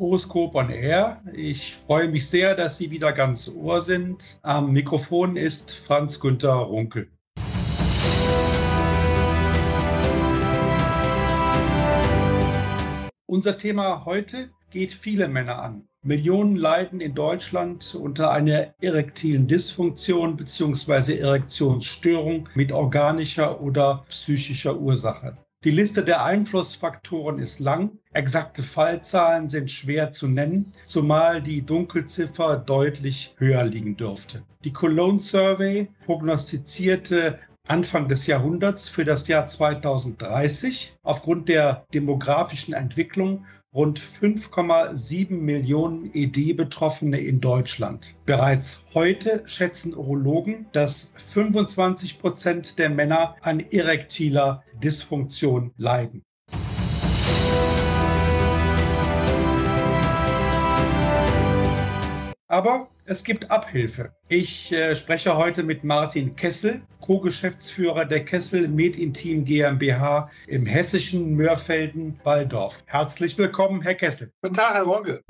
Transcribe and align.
Horoskop 0.00 0.54
on 0.54 0.70
Air. 0.70 1.22
Ich 1.34 1.76
freue 1.76 2.08
mich 2.08 2.26
sehr, 2.26 2.54
dass 2.54 2.78
Sie 2.78 2.90
wieder 2.90 3.12
ganz 3.12 3.48
Ohr 3.48 3.82
sind. 3.82 4.40
Am 4.42 4.72
Mikrofon 4.72 5.36
ist 5.36 5.72
Franz 5.72 6.18
Günther 6.18 6.54
Runkel. 6.54 7.10
Unser 13.26 13.58
Thema 13.58 14.06
heute 14.06 14.48
geht 14.70 14.92
viele 14.94 15.28
Männer 15.28 15.60
an. 15.60 15.86
Millionen 16.02 16.56
leiden 16.56 17.02
in 17.02 17.14
Deutschland 17.14 17.94
unter 17.94 18.30
einer 18.30 18.74
erektilen 18.80 19.48
Dysfunktion 19.48 20.38
bzw. 20.38 21.18
Erektionsstörung 21.18 22.48
mit 22.54 22.72
organischer 22.72 23.60
oder 23.60 24.06
psychischer 24.08 24.80
Ursache. 24.80 25.36
Die 25.62 25.70
Liste 25.70 26.02
der 26.02 26.24
Einflussfaktoren 26.24 27.38
ist 27.38 27.60
lang. 27.60 27.98
Exakte 28.14 28.62
Fallzahlen 28.62 29.50
sind 29.50 29.70
schwer 29.70 30.10
zu 30.10 30.26
nennen, 30.26 30.72
zumal 30.86 31.42
die 31.42 31.60
Dunkelziffer 31.60 32.56
deutlich 32.56 33.34
höher 33.36 33.62
liegen 33.64 33.98
dürfte. 33.98 34.42
Die 34.64 34.72
Cologne 34.72 35.20
Survey 35.20 35.88
prognostizierte 36.06 37.38
Anfang 37.68 38.08
des 38.08 38.26
Jahrhunderts 38.26 38.88
für 38.88 39.04
das 39.04 39.28
Jahr 39.28 39.48
2030 39.48 40.96
aufgrund 41.02 41.50
der 41.50 41.84
demografischen 41.92 42.72
Entwicklung 42.72 43.44
rund 43.72 44.00
5,7 44.00 45.30
Millionen 45.32 46.10
ED-Betroffene 46.12 47.20
in 47.20 47.40
Deutschland. 47.40 48.16
Bereits 48.26 48.82
heute 48.94 49.42
schätzen 49.46 49.94
Urologen, 49.94 50.66
dass 50.72 51.12
25 51.28 52.18
Prozent 52.18 52.78
der 52.78 52.90
Männer 52.90 53.36
an 53.42 53.60
erektiler 53.60 54.64
Dysfunktion 54.82 55.72
leiden. 55.76 56.24
Aber 62.50 62.88
es 63.04 63.22
gibt 63.22 63.48
Abhilfe. 63.48 64.10
Ich 64.28 64.72
äh, 64.72 64.96
spreche 64.96 65.36
heute 65.36 65.62
mit 65.62 65.84
Martin 65.84 66.34
Kessel, 66.34 66.82
Co-Geschäftsführer 67.00 68.04
der 68.06 68.24
Kessel 68.24 68.66
Medintim 68.66 69.44
GmbH 69.44 70.28
im 70.48 70.66
hessischen 70.66 71.36
Mörfelden-Walldorf. 71.36 72.82
Herzlich 72.86 73.38
willkommen, 73.38 73.82
Herr 73.82 73.94
Kessel. 73.94 74.32
Guten 74.42 74.56
Tag, 74.56 74.74
Herr 74.74 74.82
Ronge. 74.82 75.20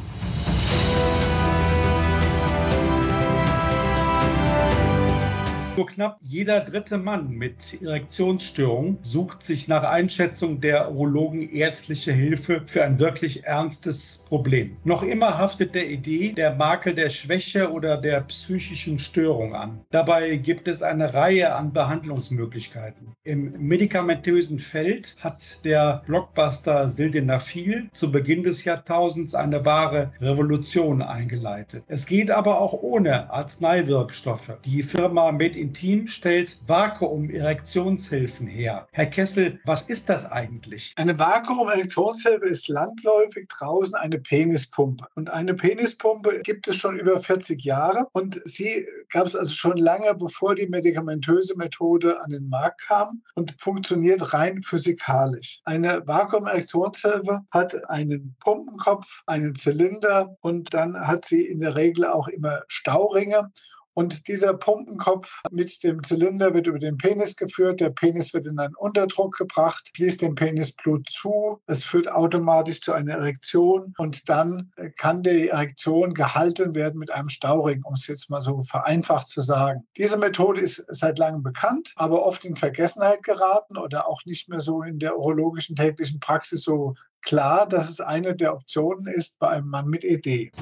Nur 5.80 5.86
knapp 5.86 6.18
jeder 6.20 6.60
dritte 6.60 6.98
Mann 6.98 7.30
mit 7.30 7.80
Erektionsstörung 7.80 8.98
sucht 9.00 9.42
sich 9.42 9.66
nach 9.66 9.82
Einschätzung 9.82 10.60
der 10.60 10.92
Urologen 10.92 11.50
ärztliche 11.54 12.12
Hilfe 12.12 12.64
für 12.66 12.84
ein 12.84 12.98
wirklich 12.98 13.44
ernstes 13.44 14.22
Problem. 14.28 14.76
Noch 14.84 15.02
immer 15.02 15.38
haftet 15.38 15.74
der 15.74 15.88
Idee 15.88 16.34
der 16.34 16.54
Makel 16.54 16.94
der 16.94 17.08
Schwäche 17.08 17.72
oder 17.72 17.96
der 17.96 18.20
psychischen 18.20 18.98
Störung 18.98 19.54
an. 19.54 19.80
Dabei 19.90 20.36
gibt 20.36 20.68
es 20.68 20.82
eine 20.82 21.14
Reihe 21.14 21.54
an 21.54 21.72
Behandlungsmöglichkeiten. 21.72 23.14
Im 23.24 23.52
medikamentösen 23.66 24.58
Feld 24.58 25.16
hat 25.20 25.64
der 25.64 26.02
Blockbuster 26.04 26.90
Sildenafil 26.90 27.88
zu 27.94 28.12
Beginn 28.12 28.42
des 28.42 28.66
Jahrtausends 28.66 29.34
eine 29.34 29.64
wahre 29.64 30.12
Revolution 30.20 31.00
eingeleitet. 31.00 31.84
Es 31.86 32.04
geht 32.04 32.30
aber 32.30 32.60
auch 32.60 32.74
ohne 32.74 33.32
Arzneiwirkstoffe. 33.32 34.58
Die 34.66 34.82
Firma 34.82 35.32
Made 35.32 35.58
in 35.58 35.69
Team 35.72 36.08
stellt 36.08 36.58
Vakuum-Erektionshilfen 36.66 38.46
her. 38.46 38.88
Herr 38.92 39.06
Kessel, 39.06 39.60
was 39.64 39.82
ist 39.82 40.08
das 40.08 40.30
eigentlich? 40.30 40.92
Eine 40.96 41.18
Vakuum-Erektionshilfe 41.18 42.46
ist 42.46 42.68
landläufig 42.68 43.48
draußen 43.48 43.94
eine 43.96 44.18
Penispumpe. 44.18 45.06
Und 45.14 45.30
eine 45.30 45.54
Penispumpe 45.54 46.40
gibt 46.40 46.68
es 46.68 46.76
schon 46.76 46.98
über 46.98 47.18
40 47.18 47.64
Jahre 47.64 48.08
und 48.12 48.40
sie 48.44 48.86
gab 49.10 49.26
es 49.26 49.36
also 49.36 49.50
schon 49.50 49.76
lange, 49.76 50.14
bevor 50.14 50.54
die 50.54 50.68
medikamentöse 50.68 51.56
Methode 51.56 52.22
an 52.22 52.30
den 52.30 52.48
Markt 52.48 52.82
kam 52.86 53.22
und 53.34 53.54
funktioniert 53.58 54.32
rein 54.32 54.62
physikalisch. 54.62 55.60
Eine 55.64 56.06
Vakuum-Erektionshilfe 56.06 57.40
hat 57.50 57.88
einen 57.88 58.36
Pumpenkopf, 58.40 59.22
einen 59.26 59.54
Zylinder 59.54 60.36
und 60.40 60.74
dann 60.74 60.98
hat 61.06 61.24
sie 61.24 61.46
in 61.46 61.60
der 61.60 61.74
Regel 61.74 62.06
auch 62.06 62.28
immer 62.28 62.62
Stauringe 62.68 63.50
und 63.94 64.28
dieser 64.28 64.54
Pumpenkopf 64.54 65.42
mit 65.50 65.82
dem 65.82 66.02
Zylinder 66.02 66.54
wird 66.54 66.66
über 66.66 66.78
den 66.78 66.96
Penis 66.96 67.36
geführt. 67.36 67.80
Der 67.80 67.90
Penis 67.90 68.32
wird 68.32 68.46
in 68.46 68.58
einen 68.58 68.74
Unterdruck 68.74 69.36
gebracht, 69.36 69.90
fließt 69.94 70.22
dem 70.22 70.34
Penis 70.34 70.72
Blut 70.72 71.08
zu. 71.08 71.60
Es 71.66 71.84
führt 71.84 72.10
automatisch 72.10 72.80
zu 72.80 72.92
einer 72.92 73.14
Erektion 73.14 73.94
und 73.98 74.28
dann 74.28 74.72
kann 74.96 75.22
die 75.22 75.48
Erektion 75.48 76.14
gehalten 76.14 76.74
werden 76.74 76.98
mit 76.98 77.10
einem 77.10 77.28
Stauring, 77.28 77.82
um 77.84 77.94
es 77.94 78.06
jetzt 78.06 78.30
mal 78.30 78.40
so 78.40 78.60
vereinfacht 78.60 79.28
zu 79.28 79.40
sagen. 79.40 79.86
Diese 79.96 80.16
Methode 80.16 80.60
ist 80.60 80.84
seit 80.88 81.18
langem 81.18 81.42
bekannt, 81.42 81.92
aber 81.96 82.24
oft 82.24 82.44
in 82.44 82.56
Vergessenheit 82.56 83.22
geraten 83.22 83.76
oder 83.76 84.06
auch 84.06 84.24
nicht 84.24 84.48
mehr 84.48 84.60
so 84.60 84.82
in 84.82 84.98
der 84.98 85.16
urologischen 85.16 85.76
täglichen 85.76 86.20
Praxis 86.20 86.62
so 86.62 86.94
klar, 87.22 87.66
dass 87.66 87.90
es 87.90 88.00
eine 88.00 88.34
der 88.34 88.54
Optionen 88.54 89.06
ist 89.12 89.38
bei 89.38 89.48
einem 89.48 89.68
Mann 89.68 89.88
mit 89.88 90.04
ED. 90.04 90.52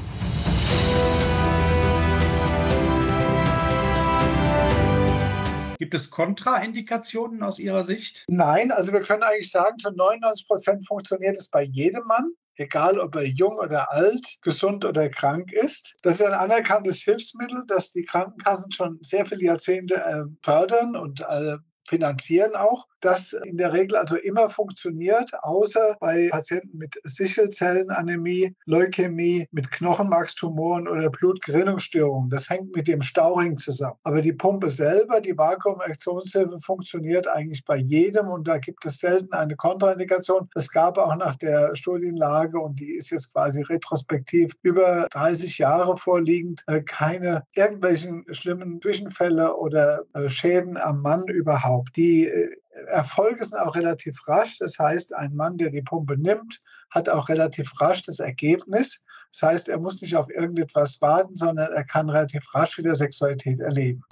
Gibt 5.79 5.95
es 5.95 6.11
Kontraindikationen 6.11 7.43
aus 7.43 7.59
Ihrer 7.59 7.85
Sicht? 7.85 8.25
Nein, 8.29 8.73
also 8.73 8.93
wir 8.93 9.01
können 9.01 9.23
eigentlich 9.23 9.51
sagen, 9.51 9.79
zu 9.79 9.91
99 9.91 10.47
Prozent 10.47 10.87
funktioniert 10.87 11.37
es 11.37 11.51
bei 11.51 11.63
jedem 11.63 12.05
Mann 12.05 12.33
egal 12.59 12.99
ob 12.99 13.15
er 13.15 13.25
jung 13.25 13.57
oder 13.59 13.93
alt, 13.93 14.39
gesund 14.43 14.85
oder 14.85 15.09
krank 15.09 15.53
ist. 15.53 15.95
Das 16.03 16.17
ist 16.17 16.27
ein 16.27 16.33
anerkanntes 16.33 17.03
Hilfsmittel, 17.03 17.65
das 17.67 17.93
die 17.93 18.05
Krankenkassen 18.05 18.73
schon 18.73 18.99
sehr 19.01 19.27
viele 19.27 19.45
Jahrzehnte 19.45 19.95
äh, 19.95 20.25
fördern 20.43 20.97
und 20.97 21.21
äh, 21.21 21.57
finanzieren 21.89 22.55
auch 22.55 22.87
das 23.01 23.33
in 23.33 23.57
der 23.57 23.73
Regel 23.73 23.97
also 23.97 24.17
immer 24.17 24.49
funktioniert, 24.49 25.31
außer 25.43 25.97
bei 26.01 26.29
Patienten 26.31 26.79
mit 26.79 27.01
Sichelzellenanämie, 27.05 28.55
Leukämie, 28.67 29.47
mit 29.53 29.71
Knochenmarkstumoren 29.71 30.89
oder 30.89 31.11
Blutgerinnungsstörungen. 31.11 32.31
Das 32.31 32.51
hängt 32.51 32.75
mit 32.75 32.89
dem 32.89 33.03
Stauring 33.03 33.59
zusammen. 33.59 33.99
Aber 34.03 34.21
die 34.21 34.33
Pumpe 34.33 34.71
selber, 34.71 35.21
die 35.21 35.37
Vakuum-Erektionshilfe, 35.37 36.59
funktioniert 36.61 37.29
eigentlich 37.29 37.65
bei 37.65 37.77
jedem 37.77 38.29
und 38.29 38.49
da 38.49 38.59
gibt 38.59 38.85
es 38.85 38.99
selten 38.99 39.33
eine 39.33 39.57
Kontraindikation. 39.57 40.49
Es 40.55 40.71
gab 40.71 40.99
auch 40.99 41.17
nach 41.17 41.37
der 41.37 41.75
Studienlage 41.75 42.59
und 42.59 42.81
die 42.81 42.95
ist 42.95 43.11
jetzt 43.11 43.33
quasi 43.33 43.63
retrospektiv 43.63 44.53
über 44.63 45.07
30 45.11 45.59
Jahre 45.59 45.97
vorliegend 45.97 46.65
äh, 46.67 46.83
keine 46.83 47.45
irgendwelchen 47.55 48.25
schlimmen 48.31 48.81
Zwischenfälle 48.81 49.57
oder 49.57 50.03
äh, 50.15 50.29
Schäden 50.29 50.77
am 50.77 51.03
Mann 51.03 51.25
überhaupt. 51.29 51.78
Die 51.97 52.27
äh, 52.27 52.51
Erfolge 52.87 53.45
sind 53.45 53.59
auch 53.59 53.75
relativ 53.75 54.17
rasch. 54.29 54.59
Das 54.59 54.79
heißt, 54.79 55.15
ein 55.15 55.35
Mann, 55.35 55.59
der 55.59 55.71
die 55.71 55.83
Pumpe 55.83 56.17
nimmt, 56.17 56.61
hat 56.91 57.09
auch 57.09 57.29
relativ 57.29 57.81
rasch 57.81 58.03
das 58.03 58.21
Ergebnis. 58.21 59.05
Das 59.33 59.43
heißt, 59.43 59.69
er 59.69 59.79
muss 59.79 60.01
nicht 60.01 60.17
auf 60.17 60.31
irgendetwas 60.31 61.01
warten, 61.01 61.35
sondern 61.35 61.73
er 61.73 61.85
kann 61.85 62.09
relativ 62.09 62.55
rasch 62.55 62.79
wieder 62.79 62.95
Sexualität 62.95 63.61
erleben. 63.61 64.03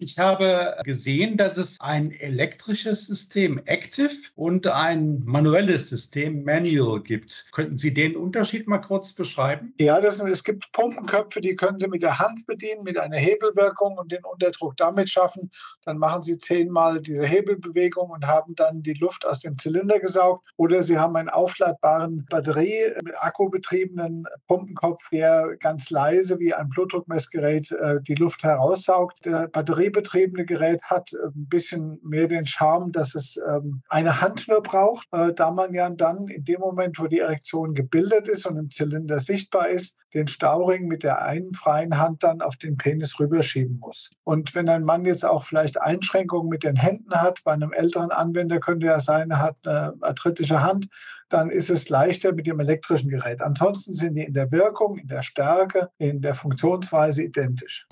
Ich 0.00 0.16
habe 0.16 0.76
gesehen, 0.84 1.36
dass 1.36 1.56
es 1.56 1.80
ein 1.80 2.12
elektrisches 2.12 3.06
System 3.06 3.60
Active 3.64 4.14
und 4.36 4.68
ein 4.68 5.24
manuelles 5.24 5.88
System 5.88 6.44
Manual 6.44 7.02
gibt. 7.02 7.48
Könnten 7.50 7.78
Sie 7.78 7.92
den 7.92 8.16
Unterschied 8.16 8.68
mal 8.68 8.78
kurz 8.78 9.12
beschreiben? 9.12 9.74
Ja, 9.80 10.00
das, 10.00 10.20
es 10.20 10.44
gibt 10.44 10.70
Pumpenköpfe, 10.70 11.40
die 11.40 11.56
können 11.56 11.80
Sie 11.80 11.88
mit 11.88 12.04
der 12.04 12.20
Hand 12.20 12.46
bedienen, 12.46 12.84
mit 12.84 12.96
einer 12.96 13.16
Hebelwirkung 13.16 13.98
und 13.98 14.12
den 14.12 14.22
Unterdruck 14.22 14.76
damit 14.76 15.10
schaffen. 15.10 15.50
Dann 15.84 15.98
machen 15.98 16.22
Sie 16.22 16.38
zehnmal 16.38 17.00
diese 17.00 17.26
Hebelbewegung 17.26 18.10
und 18.10 18.24
haben 18.24 18.54
dann 18.54 18.84
die 18.84 18.94
Luft 18.94 19.26
aus 19.26 19.40
dem 19.40 19.58
Zylinder 19.58 19.98
gesaugt. 19.98 20.48
Oder 20.56 20.82
Sie 20.82 20.96
haben 20.96 21.16
einen 21.16 21.28
aufladbaren 21.28 22.24
Batterie 22.30 22.92
mit 23.02 23.16
akkubetriebenen 23.20 24.28
Pumpenkopf, 24.46 25.10
der 25.10 25.56
ganz 25.58 25.90
leise 25.90 26.38
wie 26.38 26.54
ein 26.54 26.68
Blutdruckmessgerät 26.68 27.72
äh, 27.72 28.00
die 28.00 28.14
Luft 28.14 28.44
heraussaugt. 28.44 29.24
Der 29.26 29.48
Batterie 29.48 29.87
batteriebetriebene 29.90 30.44
Gerät 30.44 30.82
hat 30.82 31.12
äh, 31.12 31.26
ein 31.26 31.48
bisschen 31.48 32.00
mehr 32.02 32.28
den 32.28 32.46
Charme, 32.46 32.92
dass 32.92 33.14
es 33.14 33.38
ähm, 33.46 33.82
eine 33.88 34.20
Hand 34.20 34.48
nur 34.48 34.62
braucht, 34.62 35.08
äh, 35.12 35.32
da 35.32 35.50
man 35.50 35.74
ja 35.74 35.88
dann 35.90 36.28
in 36.28 36.44
dem 36.44 36.60
Moment, 36.60 36.98
wo 36.98 37.06
die 37.06 37.20
Erektion 37.20 37.74
gebildet 37.74 38.28
ist 38.28 38.46
und 38.46 38.56
im 38.56 38.70
Zylinder 38.70 39.20
sichtbar 39.20 39.68
ist, 39.68 39.98
den 40.14 40.26
Stauring 40.26 40.86
mit 40.86 41.02
der 41.02 41.22
einen 41.22 41.52
freien 41.52 41.98
Hand 41.98 42.22
dann 42.22 42.40
auf 42.40 42.56
den 42.56 42.76
Penis 42.76 43.18
rüberschieben 43.20 43.78
muss. 43.78 44.10
Und 44.24 44.54
wenn 44.54 44.68
ein 44.68 44.84
Mann 44.84 45.04
jetzt 45.04 45.24
auch 45.24 45.42
vielleicht 45.42 45.80
Einschränkungen 45.80 46.48
mit 46.48 46.64
den 46.64 46.76
Händen 46.76 47.14
hat, 47.14 47.44
bei 47.44 47.52
einem 47.52 47.72
älteren 47.72 48.10
Anwender 48.10 48.60
könnte 48.60 48.86
ja 48.86 48.98
sein, 48.98 49.30
er 49.30 49.42
hat 49.42 49.56
eine 49.64 49.94
arthritische 50.00 50.62
Hand, 50.62 50.88
dann 51.28 51.50
ist 51.50 51.70
es 51.70 51.88
leichter 51.88 52.32
mit 52.32 52.46
dem 52.46 52.60
elektrischen 52.60 53.10
Gerät. 53.10 53.42
Ansonsten 53.42 53.94
sind 53.94 54.14
die 54.14 54.24
in 54.24 54.32
der 54.32 54.50
Wirkung, 54.50 54.98
in 54.98 55.08
der 55.08 55.22
Stärke, 55.22 55.90
in 55.98 56.22
der 56.22 56.34
Funktionsweise 56.34 57.22
identisch. 57.22 57.86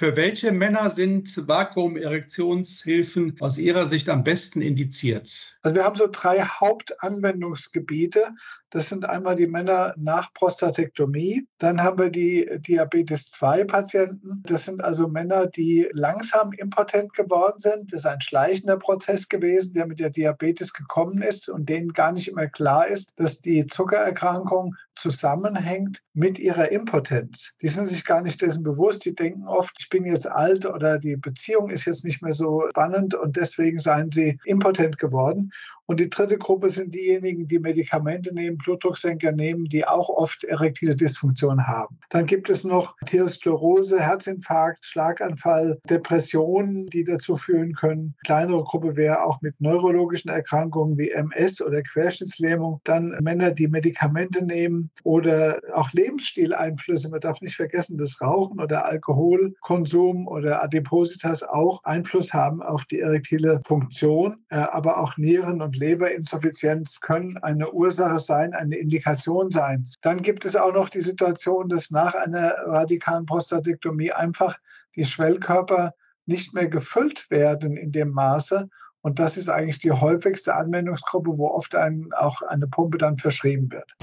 Für 0.00 0.16
welche 0.16 0.50
Männer 0.50 0.88
sind 0.88 1.46
Vakuumerektionshilfen 1.46 3.36
aus 3.38 3.58
Ihrer 3.58 3.84
Sicht 3.84 4.08
am 4.08 4.24
besten 4.24 4.62
indiziert? 4.62 5.58
Also 5.60 5.76
wir 5.76 5.84
haben 5.84 5.94
so 5.94 6.08
drei 6.10 6.40
Hauptanwendungsgebiete. 6.40 8.30
Das 8.70 8.88
sind 8.88 9.04
einmal 9.04 9.36
die 9.36 9.46
Männer 9.46 9.92
nach 9.98 10.32
Prostatektomie. 10.32 11.46
Dann 11.58 11.82
haben 11.82 11.98
wir 11.98 12.08
die 12.08 12.48
Diabetes 12.66 13.30
2 13.30 13.64
Patienten. 13.64 14.42
Das 14.46 14.64
sind 14.64 14.82
also 14.82 15.06
Männer, 15.06 15.48
die 15.48 15.86
langsam 15.92 16.52
impotent 16.54 17.12
geworden 17.12 17.58
sind. 17.58 17.92
Das 17.92 18.00
ist 18.00 18.06
ein 18.06 18.22
schleichender 18.22 18.78
Prozess 18.78 19.28
gewesen, 19.28 19.74
der 19.74 19.86
mit 19.86 20.00
der 20.00 20.08
Diabetes 20.08 20.72
gekommen 20.72 21.20
ist 21.20 21.50
und 21.50 21.68
denen 21.68 21.92
gar 21.92 22.12
nicht 22.12 22.28
immer 22.28 22.46
klar 22.46 22.88
ist, 22.88 23.12
dass 23.20 23.42
die 23.42 23.66
Zuckererkrankung 23.66 24.76
zusammenhängt 24.94 26.02
mit 26.12 26.38
ihrer 26.38 26.70
Impotenz. 26.70 27.56
Die 27.62 27.68
sind 27.68 27.86
sich 27.86 28.04
gar 28.04 28.22
nicht 28.22 28.42
dessen 28.42 28.62
bewusst. 28.62 29.04
Die 29.04 29.14
denken 29.14 29.46
oft, 29.46 29.74
ich 29.78 29.88
bin 29.88 30.04
jetzt 30.04 30.30
alt 30.30 30.66
oder 30.66 30.98
die 30.98 31.16
Beziehung 31.16 31.70
ist 31.70 31.86
jetzt 31.86 32.04
nicht 32.04 32.22
mehr 32.22 32.32
so 32.32 32.64
spannend 32.70 33.14
und 33.14 33.36
deswegen 33.36 33.78
seien 33.78 34.10
sie 34.10 34.38
impotent 34.44 34.98
geworden. 34.98 35.50
Und 35.90 35.98
die 35.98 36.08
dritte 36.08 36.38
Gruppe 36.38 36.70
sind 36.70 36.94
diejenigen, 36.94 37.48
die 37.48 37.58
Medikamente 37.58 38.32
nehmen, 38.32 38.58
Blutdrucksenker 38.58 39.32
nehmen, 39.32 39.64
die 39.64 39.88
auch 39.88 40.08
oft 40.08 40.44
erektile 40.44 40.94
Dysfunktion 40.94 41.66
haben. 41.66 41.98
Dann 42.10 42.26
gibt 42.26 42.48
es 42.48 42.62
noch 42.62 42.94
Arteriosklerose, 43.00 43.98
Herzinfarkt, 43.98 44.84
Schlaganfall, 44.84 45.80
Depressionen, 45.90 46.86
die 46.86 47.02
dazu 47.02 47.34
führen 47.34 47.72
können. 47.72 48.14
Kleinere 48.24 48.62
Gruppe 48.62 48.94
wäre 48.94 49.24
auch 49.24 49.42
mit 49.42 49.60
neurologischen 49.60 50.30
Erkrankungen 50.30 50.96
wie 50.96 51.10
MS 51.10 51.60
oder 51.60 51.82
Querschnittslähmung. 51.82 52.80
Dann 52.84 53.18
Männer, 53.20 53.50
die 53.50 53.66
Medikamente 53.66 54.44
nehmen 54.44 54.92
oder 55.02 55.58
auch 55.74 55.90
Lebensstileinflüsse. 55.90 57.10
Man 57.10 57.18
darf 57.18 57.40
nicht 57.40 57.56
vergessen, 57.56 57.98
dass 57.98 58.20
Rauchen 58.20 58.60
oder 58.60 58.84
Alkoholkonsum 58.84 60.28
oder 60.28 60.62
Adipositas 60.62 61.42
auch 61.42 61.82
Einfluss 61.82 62.32
haben 62.32 62.62
auf 62.62 62.84
die 62.84 63.00
erektile 63.00 63.60
Funktion, 63.66 64.44
äh, 64.50 64.58
aber 64.58 65.00
auch 65.00 65.16
Nieren- 65.16 65.60
und 65.60 65.79
Leberinsuffizienz 65.80 67.00
können 67.00 67.38
eine 67.38 67.72
Ursache 67.72 68.20
sein, 68.20 68.54
eine 68.54 68.76
Indikation 68.76 69.50
sein. 69.50 69.88
Dann 70.02 70.22
gibt 70.22 70.44
es 70.44 70.54
auch 70.56 70.72
noch 70.72 70.88
die 70.88 71.00
Situation, 71.00 71.68
dass 71.68 71.90
nach 71.90 72.14
einer 72.14 72.54
radikalen 72.66 73.26
Prostatektomie 73.26 74.12
einfach 74.12 74.58
die 74.94 75.04
Schwellkörper 75.04 75.92
nicht 76.26 76.54
mehr 76.54 76.68
gefüllt 76.68 77.30
werden 77.30 77.76
in 77.76 77.90
dem 77.90 78.10
Maße. 78.10 78.68
Und 79.00 79.18
das 79.18 79.36
ist 79.36 79.48
eigentlich 79.48 79.78
die 79.78 79.92
häufigste 79.92 80.54
Anwendungsgruppe, 80.54 81.38
wo 81.38 81.48
oft 81.48 81.74
ein, 81.74 82.10
auch 82.16 82.42
eine 82.42 82.68
Pumpe 82.68 82.98
dann 82.98 83.16
verschrieben 83.16 83.72
wird. 83.72 83.96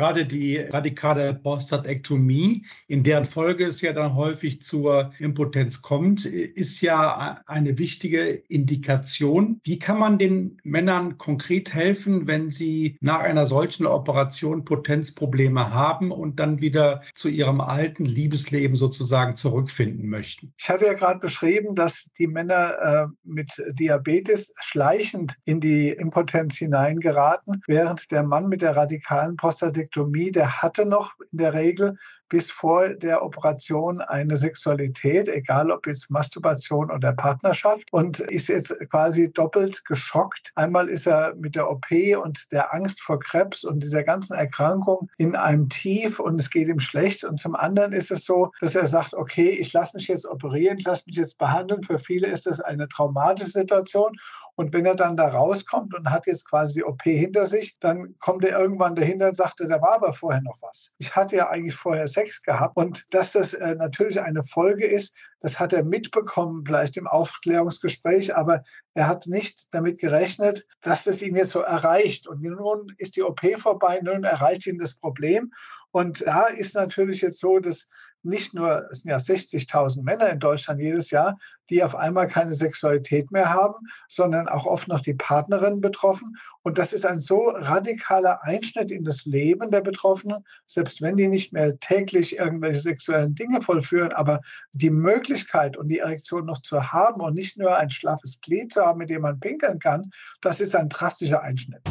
Gerade 0.00 0.24
die 0.24 0.56
radikale 0.56 1.34
Prostatektomie, 1.34 2.64
in 2.88 3.02
deren 3.02 3.26
Folge 3.26 3.66
es 3.66 3.82
ja 3.82 3.92
dann 3.92 4.14
häufig 4.14 4.62
zur 4.62 5.12
Impotenz 5.18 5.82
kommt, 5.82 6.24
ist 6.24 6.80
ja 6.80 7.42
eine 7.44 7.76
wichtige 7.76 8.30
Indikation. 8.30 9.60
Wie 9.62 9.78
kann 9.78 9.98
man 9.98 10.16
den 10.16 10.56
Männern 10.64 11.18
konkret 11.18 11.74
helfen, 11.74 12.26
wenn 12.26 12.48
sie 12.48 12.96
nach 13.02 13.20
einer 13.20 13.46
solchen 13.46 13.84
Operation 13.84 14.64
Potenzprobleme 14.64 15.70
haben 15.70 16.12
und 16.12 16.40
dann 16.40 16.62
wieder 16.62 17.02
zu 17.14 17.28
ihrem 17.28 17.60
alten 17.60 18.06
Liebesleben 18.06 18.76
sozusagen 18.76 19.36
zurückfinden 19.36 20.08
möchten? 20.08 20.54
Ich 20.58 20.70
hatte 20.70 20.86
ja 20.86 20.94
gerade 20.94 21.18
beschrieben, 21.18 21.74
dass 21.74 22.08
die 22.18 22.26
Männer 22.26 22.72
äh, 22.80 23.06
mit 23.22 23.50
Diabetes 23.78 24.54
schleichend 24.60 25.36
in 25.44 25.60
die 25.60 25.90
Impotenz 25.90 26.56
hineingeraten, 26.56 27.60
während 27.66 28.10
der 28.10 28.22
Mann 28.22 28.48
mit 28.48 28.62
der 28.62 28.76
radikalen 28.76 29.36
Prostatektomie 29.36 29.89
Vasektomie, 29.90 30.30
der 30.30 30.62
hatte 30.62 30.86
noch 30.86 31.14
in 31.32 31.38
der 31.38 31.54
Regel 31.54 31.96
bis 32.30 32.50
vor 32.50 32.88
der 32.88 33.22
Operation 33.22 34.00
eine 34.00 34.38
Sexualität, 34.38 35.28
egal 35.28 35.70
ob 35.70 35.86
jetzt 35.86 36.10
Masturbation 36.10 36.90
oder 36.90 37.12
Partnerschaft, 37.12 37.92
und 37.92 38.20
ist 38.20 38.48
jetzt 38.48 38.74
quasi 38.88 39.32
doppelt 39.32 39.84
geschockt. 39.84 40.52
Einmal 40.54 40.88
ist 40.88 41.06
er 41.06 41.34
mit 41.34 41.56
der 41.56 41.70
OP 41.70 41.90
und 42.22 42.50
der 42.52 42.72
Angst 42.72 43.02
vor 43.02 43.18
Krebs 43.18 43.64
und 43.64 43.82
dieser 43.82 44.04
ganzen 44.04 44.34
Erkrankung 44.34 45.10
in 45.18 45.36
einem 45.36 45.68
Tief 45.68 46.20
und 46.20 46.40
es 46.40 46.50
geht 46.50 46.68
ihm 46.68 46.78
schlecht. 46.78 47.24
Und 47.24 47.38
zum 47.38 47.56
anderen 47.56 47.92
ist 47.92 48.10
es 48.10 48.24
so, 48.24 48.52
dass 48.60 48.76
er 48.76 48.86
sagt, 48.86 49.14
okay, 49.14 49.50
ich 49.50 49.72
lasse 49.72 49.96
mich 49.96 50.08
jetzt 50.08 50.26
operieren, 50.26 50.78
ich 50.78 50.86
lasse 50.86 51.04
mich 51.06 51.16
jetzt 51.16 51.36
behandeln. 51.38 51.82
Für 51.82 51.98
viele 51.98 52.28
ist 52.28 52.46
das 52.46 52.60
eine 52.60 52.88
traumatische 52.88 53.50
Situation. 53.50 54.16
Und 54.54 54.72
wenn 54.72 54.86
er 54.86 54.94
dann 54.94 55.16
da 55.16 55.28
rauskommt 55.28 55.94
und 55.94 56.10
hat 56.10 56.26
jetzt 56.26 56.48
quasi 56.48 56.74
die 56.74 56.84
OP 56.84 57.02
hinter 57.02 57.46
sich, 57.46 57.78
dann 57.80 58.14
kommt 58.18 58.44
er 58.44 58.58
irgendwann 58.58 58.94
dahinter 58.94 59.28
und 59.28 59.36
sagt, 59.36 59.60
da 59.60 59.80
war 59.80 59.94
aber 59.94 60.12
vorher 60.12 60.42
noch 60.42 60.58
was. 60.60 60.92
Ich 60.98 61.16
hatte 61.16 61.36
ja 61.36 61.48
eigentlich 61.48 61.74
vorher 61.74 62.06
Sex 62.06 62.19
Sex 62.20 62.42
gehabt. 62.42 62.76
Und 62.76 63.04
dass 63.14 63.32
das 63.32 63.54
äh, 63.54 63.74
natürlich 63.74 64.20
eine 64.20 64.42
Folge 64.42 64.86
ist, 64.86 65.16
das 65.40 65.58
hat 65.58 65.72
er 65.72 65.84
mitbekommen, 65.84 66.64
vielleicht 66.66 66.96
im 66.96 67.06
Aufklärungsgespräch, 67.06 68.36
aber 68.36 68.62
er 68.94 69.06
hat 69.06 69.26
nicht 69.26 69.68
damit 69.72 70.00
gerechnet, 70.00 70.66
dass 70.82 71.06
es 71.06 71.22
ihn 71.22 71.34
jetzt 71.34 71.50
so 71.50 71.60
erreicht. 71.60 72.28
Und 72.28 72.42
nun 72.42 72.92
ist 72.98 73.16
die 73.16 73.22
OP 73.22 73.40
vorbei, 73.56 74.00
nun 74.02 74.24
erreicht 74.24 74.66
ihn 74.66 74.78
das 74.78 74.94
Problem. 74.94 75.52
Und 75.92 76.26
da 76.26 76.44
ist 76.44 76.74
natürlich 76.74 77.22
jetzt 77.22 77.40
so, 77.40 77.58
dass 77.58 77.88
nicht 78.22 78.54
nur, 78.54 78.88
es 78.90 79.00
sind 79.00 79.10
ja 79.10 79.16
60.000 79.16 80.02
Männer 80.02 80.28
in 80.30 80.40
Deutschland 80.40 80.80
jedes 80.80 81.10
Jahr, 81.10 81.38
die 81.70 81.82
auf 81.82 81.94
einmal 81.94 82.28
keine 82.28 82.52
Sexualität 82.52 83.30
mehr 83.30 83.50
haben, 83.50 83.76
sondern 84.08 84.48
auch 84.48 84.66
oft 84.66 84.88
noch 84.88 85.00
die 85.00 85.14
Partnerin 85.14 85.80
betroffen. 85.80 86.36
Und 86.62 86.78
das 86.78 86.92
ist 86.92 87.06
ein 87.06 87.18
so 87.18 87.48
radikaler 87.48 88.42
Einschnitt 88.42 88.90
in 88.90 89.04
das 89.04 89.24
Leben 89.24 89.70
der 89.70 89.80
Betroffenen, 89.80 90.44
selbst 90.66 91.00
wenn 91.00 91.16
die 91.16 91.28
nicht 91.28 91.52
mehr 91.52 91.78
täglich 91.78 92.38
irgendwelche 92.38 92.80
sexuellen 92.80 93.34
Dinge 93.34 93.62
vollführen, 93.62 94.12
aber 94.12 94.40
die 94.72 94.90
Möglichkeit 94.90 95.76
und 95.76 95.88
die 95.88 96.00
Erektion 96.00 96.44
noch 96.44 96.60
zu 96.60 96.92
haben 96.92 97.20
und 97.20 97.34
nicht 97.34 97.58
nur 97.58 97.76
ein 97.76 97.90
schlaffes 97.90 98.40
Glied 98.40 98.72
zu 98.72 98.84
haben, 98.84 98.98
mit 98.98 99.10
dem 99.10 99.22
man 99.22 99.40
pinkeln 99.40 99.78
kann, 99.78 100.10
das 100.40 100.60
ist 100.60 100.74
ein 100.74 100.88
drastischer 100.88 101.42
Einschnitt. 101.42 101.82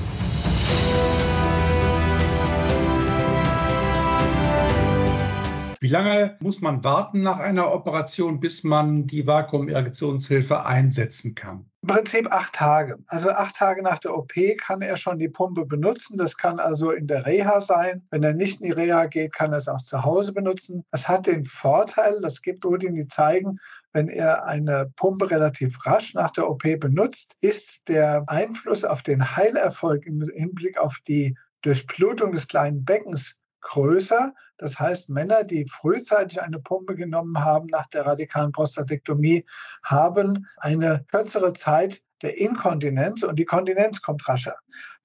Wie 5.82 5.88
lange 5.88 6.36
muss 6.42 6.60
man 6.60 6.84
warten 6.84 7.22
nach 7.22 7.40
einer 7.40 7.72
Operation, 7.72 8.42
bis 8.42 8.66
man 8.66 9.08
die 9.08 9.26
Vakuumerektionshilfe 9.26 10.66
einsetzen 10.66 11.36
kann? 11.36 11.70
Im 11.82 11.88
Prinzip 11.88 12.30
acht 12.34 12.52
Tage. 12.52 12.98
Also 13.08 13.30
acht 13.30 13.56
Tage 13.56 13.82
nach 13.82 14.00
der 14.00 14.18
OP 14.18 14.34
kann 14.58 14.82
er 14.82 14.98
schon 14.98 15.20
die 15.20 15.30
Pumpe 15.30 15.66
benutzen. 15.66 16.18
Das 16.18 16.36
kann 16.36 16.60
also 16.60 16.92
in 16.92 17.08
der 17.08 17.26
Reha 17.26 17.62
sein. 17.62 18.06
Wenn 18.12 18.24
er 18.24 18.34
nicht 18.34 18.60
in 18.60 18.68
die 18.68 18.74
Reha 18.74 19.06
geht, 19.06 19.32
kann 19.32 19.54
er 19.54 19.58
es 19.58 19.70
auch 19.70 19.78
zu 19.78 20.04
Hause 20.04 20.34
benutzen. 20.34 20.84
Das 20.92 21.08
hat 21.08 21.28
den 21.28 21.46
Vorteil, 21.46 22.20
das 22.22 22.42
gibt 22.42 22.60
Studien, 22.60 22.94
die 22.94 23.08
zeigen, 23.08 23.60
wenn 23.94 24.10
er 24.10 24.46
eine 24.46 24.92
Pumpe 24.98 25.32
relativ 25.32 25.86
rasch 25.86 26.14
nach 26.14 26.32
der 26.32 26.50
OP 26.50 26.64
benutzt, 26.78 27.38
ist 27.40 27.88
der 27.88 28.26
Einfluss 28.28 28.84
auf 28.84 29.02
den 29.02 29.38
Heilerfolg 29.38 30.06
im 30.06 30.22
Hinblick 30.22 30.78
auf 30.78 30.98
die 31.08 31.38
Durchblutung 31.62 32.34
des 32.34 32.50
kleinen 32.50 32.84
Beckens 32.84 33.40
größer. 33.62 34.34
Das 34.58 34.80
heißt, 34.80 35.10
Männer, 35.10 35.44
die 35.44 35.66
frühzeitig 35.70 36.42
eine 36.42 36.60
Pumpe 36.60 36.96
genommen 36.96 37.44
haben 37.44 37.68
nach 37.68 37.88
der 37.88 38.06
radikalen 38.06 38.52
Prostatektomie, 38.52 39.46
haben 39.84 40.48
eine 40.58 41.06
kürzere 41.10 41.54
Zeit 41.54 42.02
der 42.22 42.38
Inkontinenz 42.38 43.24
und 43.24 43.40
die 43.40 43.46
Kontinenz 43.46 44.02
kommt 44.02 44.28
rascher. 44.28 44.56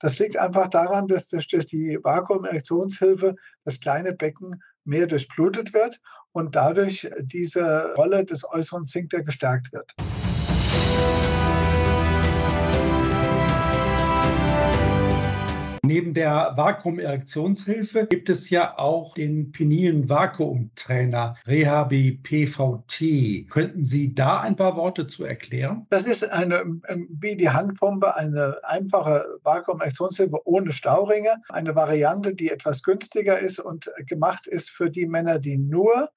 Das 0.00 0.18
liegt 0.18 0.36
einfach 0.36 0.68
daran, 0.68 1.06
dass 1.06 1.28
durch 1.28 1.66
die 1.66 1.98
Vakuumerektionshilfe 2.02 3.36
das 3.64 3.80
kleine 3.80 4.12
Becken 4.12 4.62
mehr 4.84 5.06
durchblutet 5.06 5.72
wird 5.72 6.00
und 6.32 6.56
dadurch 6.56 7.10
diese 7.20 7.94
Rolle 7.96 8.24
des 8.24 8.44
äußeren 8.44 8.84
Sphinkter 8.84 9.22
gestärkt 9.22 9.72
wird. 9.72 9.94
Neben 15.94 16.12
der 16.12 16.54
Vakuumerektionshilfe 16.56 18.08
gibt 18.08 18.28
es 18.28 18.50
ja 18.50 18.76
auch 18.78 19.14
den 19.14 19.52
penilen 19.52 20.08
Vakuumtrainer 20.08 21.36
Rehabi 21.46 22.18
PVT. 22.20 23.48
Könnten 23.48 23.84
Sie 23.84 24.12
da 24.12 24.40
ein 24.40 24.56
paar 24.56 24.74
Worte 24.74 25.06
zu 25.06 25.24
erklären? 25.24 25.86
Das 25.90 26.08
ist 26.08 26.24
eine, 26.24 26.80
ähm, 26.88 27.06
wie 27.20 27.36
die 27.36 27.50
Handpumpe, 27.50 28.16
eine 28.16 28.56
einfache 28.64 29.38
Vakuumerektionshilfe 29.44 30.40
ohne 30.44 30.72
Stauringe. 30.72 31.36
Eine 31.48 31.76
Variante, 31.76 32.34
die 32.34 32.50
etwas 32.50 32.82
günstiger 32.82 33.38
ist 33.38 33.60
und 33.60 33.88
gemacht 34.08 34.48
ist 34.48 34.70
für 34.70 34.90
die 34.90 35.06
Männer, 35.06 35.38
die 35.38 35.58
nur 35.58 36.08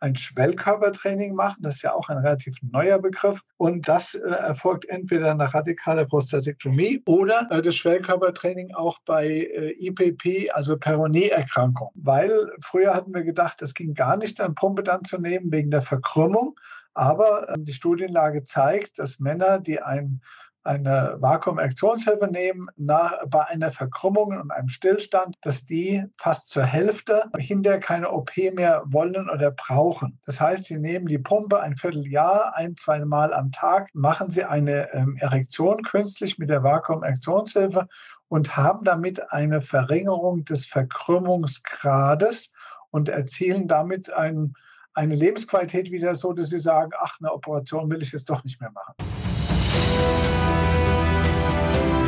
ein 0.00 0.14
Schwellkörpertraining 0.14 1.34
machen. 1.34 1.62
Das 1.62 1.76
ist 1.76 1.82
ja 1.82 1.94
auch 1.94 2.08
ein 2.08 2.18
relativ 2.18 2.56
neuer 2.62 2.98
Begriff. 2.98 3.42
Und 3.56 3.88
das 3.88 4.14
äh, 4.14 4.28
erfolgt 4.28 4.86
entweder 4.88 5.34
nach 5.34 5.54
radikaler 5.54 6.04
Prostatektomie 6.04 7.02
oder 7.06 7.48
äh, 7.50 7.62
das 7.62 7.76
Schwellkörpertraining 7.76 8.74
auch 8.74 8.98
bei 9.04 9.26
äh, 9.26 9.74
IPP, 9.78 10.50
also 10.52 10.76
Peroneerkrankung. 10.76 11.90
Weil 11.94 12.50
früher 12.60 12.94
hatten 12.94 13.14
wir 13.14 13.22
gedacht, 13.22 13.62
es 13.62 13.74
ging 13.74 13.94
gar 13.94 14.16
nicht, 14.16 14.40
eine 14.40 14.54
Pumpe 14.54 14.82
dann 14.82 15.04
zu 15.04 15.18
nehmen 15.18 15.50
wegen 15.50 15.70
der 15.70 15.82
Verkrümmung. 15.82 16.58
Aber 16.96 17.50
ähm, 17.50 17.64
die 17.64 17.74
Studienlage 17.74 18.42
zeigt, 18.42 18.98
dass 18.98 19.20
Männer, 19.20 19.60
die 19.60 19.80
ein 19.80 20.22
eine 20.66 21.16
Vakuumerektionshilfe 21.20 22.26
nehmen, 22.26 22.68
nach, 22.76 23.12
bei 23.28 23.44
einer 23.44 23.70
Verkrümmung 23.70 24.38
und 24.38 24.50
einem 24.50 24.68
Stillstand, 24.68 25.36
dass 25.42 25.64
die 25.64 26.04
fast 26.18 26.48
zur 26.48 26.64
Hälfte 26.64 27.30
hinterher 27.38 27.80
keine 27.80 28.10
OP 28.10 28.36
mehr 28.36 28.82
wollen 28.86 29.30
oder 29.30 29.50
brauchen. 29.50 30.18
Das 30.26 30.40
heißt, 30.40 30.66
sie 30.66 30.78
nehmen 30.78 31.06
die 31.06 31.18
Pumpe 31.18 31.60
ein 31.60 31.76
Vierteljahr, 31.76 32.54
ein, 32.56 32.76
zwei 32.76 33.04
Mal 33.04 33.32
am 33.32 33.52
Tag, 33.52 33.88
machen 33.94 34.30
sie 34.30 34.44
eine 34.44 34.92
ähm, 34.92 35.16
Erektion 35.20 35.82
künstlich 35.82 36.38
mit 36.38 36.50
der 36.50 36.62
Vakuumerektionshilfe 36.62 37.88
und 38.28 38.56
haben 38.56 38.84
damit 38.84 39.32
eine 39.32 39.62
Verringerung 39.62 40.44
des 40.44 40.66
Verkrümmungsgrades 40.66 42.54
und 42.90 43.08
erzielen 43.08 43.68
damit 43.68 44.12
ein, 44.12 44.54
eine 44.94 45.14
Lebensqualität 45.14 45.90
wieder 45.90 46.14
so, 46.14 46.32
dass 46.32 46.48
sie 46.48 46.58
sagen, 46.58 46.92
ach, 46.98 47.18
eine 47.20 47.32
Operation 47.32 47.90
will 47.90 48.02
ich 48.02 48.12
jetzt 48.12 48.30
doch 48.30 48.42
nicht 48.42 48.60
mehr 48.60 48.72
machen. 48.72 48.94
Bye. 51.56 52.05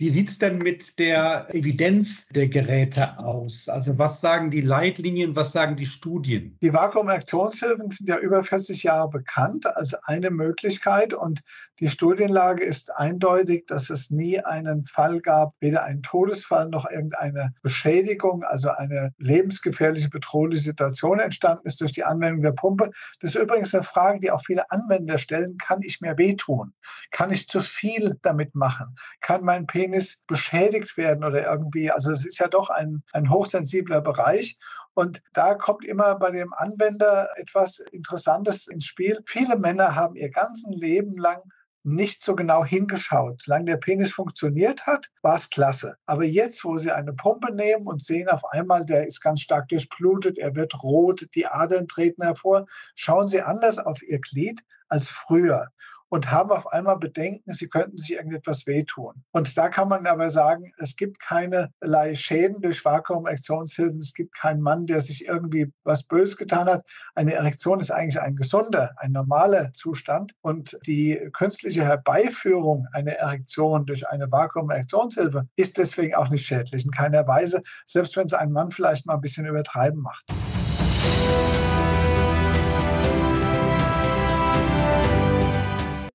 Wie 0.00 0.10
sieht 0.10 0.30
es 0.30 0.38
denn 0.38 0.58
mit 0.58 1.00
der 1.00 1.52
Evidenz 1.52 2.28
der 2.28 2.46
Geräte 2.46 3.18
aus? 3.18 3.68
Also 3.68 3.98
was 3.98 4.20
sagen 4.20 4.52
die 4.52 4.60
Leitlinien, 4.60 5.34
was 5.34 5.50
sagen 5.50 5.74
die 5.74 5.86
Studien? 5.86 6.56
Die 6.62 6.72
Vakuumaktionshilfen 6.72 7.90
sind 7.90 8.08
ja 8.08 8.16
über 8.16 8.44
40 8.44 8.84
Jahre 8.84 9.10
bekannt 9.10 9.66
als 9.66 9.94
eine 9.94 10.30
Möglichkeit 10.30 11.14
und 11.14 11.42
die 11.80 11.88
Studienlage 11.88 12.64
ist 12.64 12.94
eindeutig, 12.94 13.66
dass 13.66 13.90
es 13.90 14.12
nie 14.12 14.38
einen 14.38 14.86
Fall 14.86 15.20
gab, 15.20 15.54
weder 15.58 15.82
einen 15.82 16.02
Todesfall 16.02 16.68
noch 16.68 16.88
irgendeine 16.88 17.54
Beschädigung, 17.62 18.44
also 18.44 18.70
eine 18.70 19.12
lebensgefährliche, 19.18 20.10
bedrohliche 20.10 20.62
Situation 20.62 21.18
entstanden 21.18 21.66
ist 21.66 21.80
durch 21.80 21.90
die 21.90 22.04
Anwendung 22.04 22.42
der 22.42 22.52
Pumpe. 22.52 22.92
Das 23.18 23.34
ist 23.34 23.42
übrigens 23.42 23.74
eine 23.74 23.82
Frage, 23.82 24.20
die 24.20 24.30
auch 24.30 24.44
viele 24.46 24.70
Anwender 24.70 25.18
stellen. 25.18 25.58
Kann 25.58 25.82
ich 25.82 26.00
mir 26.00 26.16
wehtun? 26.18 26.72
Kann 27.10 27.32
ich 27.32 27.48
zu 27.48 27.58
viel 27.58 28.16
damit 28.22 28.54
machen? 28.54 28.94
Kann 29.20 29.42
mein 29.42 29.66
Penis 29.66 29.87
Penis 29.88 30.22
beschädigt 30.26 30.96
werden 30.96 31.24
oder 31.24 31.44
irgendwie. 31.44 31.90
Also 31.90 32.12
es 32.12 32.26
ist 32.26 32.38
ja 32.38 32.48
doch 32.48 32.68
ein, 32.68 33.02
ein 33.12 33.30
hochsensibler 33.30 34.00
Bereich. 34.02 34.58
Und 34.94 35.22
da 35.32 35.54
kommt 35.54 35.86
immer 35.86 36.16
bei 36.16 36.30
dem 36.30 36.52
Anwender 36.52 37.28
etwas 37.36 37.78
Interessantes 37.78 38.66
ins 38.66 38.84
Spiel. 38.84 39.22
Viele 39.26 39.56
Männer 39.56 39.94
haben 39.94 40.16
ihr 40.16 40.30
ganzen 40.30 40.72
Leben 40.72 41.16
lang 41.16 41.40
nicht 41.84 42.22
so 42.22 42.36
genau 42.36 42.64
hingeschaut. 42.64 43.40
Solange 43.40 43.64
der 43.64 43.76
Penis 43.78 44.12
funktioniert 44.12 44.86
hat, 44.86 45.06
war 45.22 45.36
es 45.36 45.48
klasse. 45.48 45.96
Aber 46.04 46.24
jetzt, 46.24 46.64
wo 46.64 46.76
sie 46.76 46.92
eine 46.92 47.14
Pumpe 47.14 47.54
nehmen 47.54 47.86
und 47.86 48.04
sehen 48.04 48.28
auf 48.28 48.44
einmal, 48.44 48.84
der 48.84 49.06
ist 49.06 49.22
ganz 49.22 49.40
stark 49.40 49.68
durchblutet, 49.68 50.36
er 50.36 50.54
wird 50.54 50.82
rot, 50.82 51.28
die 51.34 51.46
Adern 51.46 51.88
treten 51.88 52.22
hervor, 52.22 52.66
schauen 52.94 53.26
sie 53.26 53.40
anders 53.40 53.78
auf 53.78 54.02
ihr 54.02 54.18
Glied 54.18 54.60
als 54.88 55.08
früher 55.08 55.68
und 56.08 56.30
haben 56.30 56.50
auf 56.50 56.66
einmal 56.72 56.98
Bedenken, 56.98 57.52
sie 57.52 57.68
könnten 57.68 57.96
sich 57.96 58.12
irgendetwas 58.12 58.66
wehtun. 58.66 59.24
Und 59.32 59.56
da 59.58 59.68
kann 59.68 59.88
man 59.88 60.06
aber 60.06 60.30
sagen, 60.30 60.72
es 60.78 60.96
gibt 60.96 61.20
keinerlei 61.20 62.14
Schäden 62.14 62.62
durch 62.62 62.84
Vakuumerektionshilfen. 62.84 63.98
Es 64.00 64.14
gibt 64.14 64.34
keinen 64.34 64.62
Mann, 64.62 64.86
der 64.86 65.00
sich 65.00 65.26
irgendwie 65.26 65.72
was 65.84 66.04
Böses 66.04 66.36
getan 66.36 66.66
hat. 66.66 66.86
Eine 67.14 67.34
Erektion 67.34 67.80
ist 67.80 67.90
eigentlich 67.90 68.20
ein 68.20 68.36
gesunder, 68.36 68.94
ein 68.96 69.12
normaler 69.12 69.72
Zustand. 69.72 70.32
Und 70.40 70.78
die 70.86 71.28
künstliche 71.32 71.84
Herbeiführung 71.84 72.86
einer 72.92 73.12
Erektion 73.12 73.84
durch 73.84 74.08
eine 74.08 74.30
Vakuumerektionshilfe 74.30 75.46
ist 75.56 75.78
deswegen 75.78 76.14
auch 76.14 76.30
nicht 76.30 76.46
schädlich 76.46 76.84
in 76.84 76.90
keiner 76.90 77.26
Weise, 77.26 77.62
selbst 77.86 78.16
wenn 78.16 78.26
es 78.26 78.34
ein 78.34 78.52
Mann 78.52 78.70
vielleicht 78.70 79.06
mal 79.06 79.14
ein 79.14 79.20
bisschen 79.20 79.46
übertreiben 79.46 80.00
macht. 80.00 80.24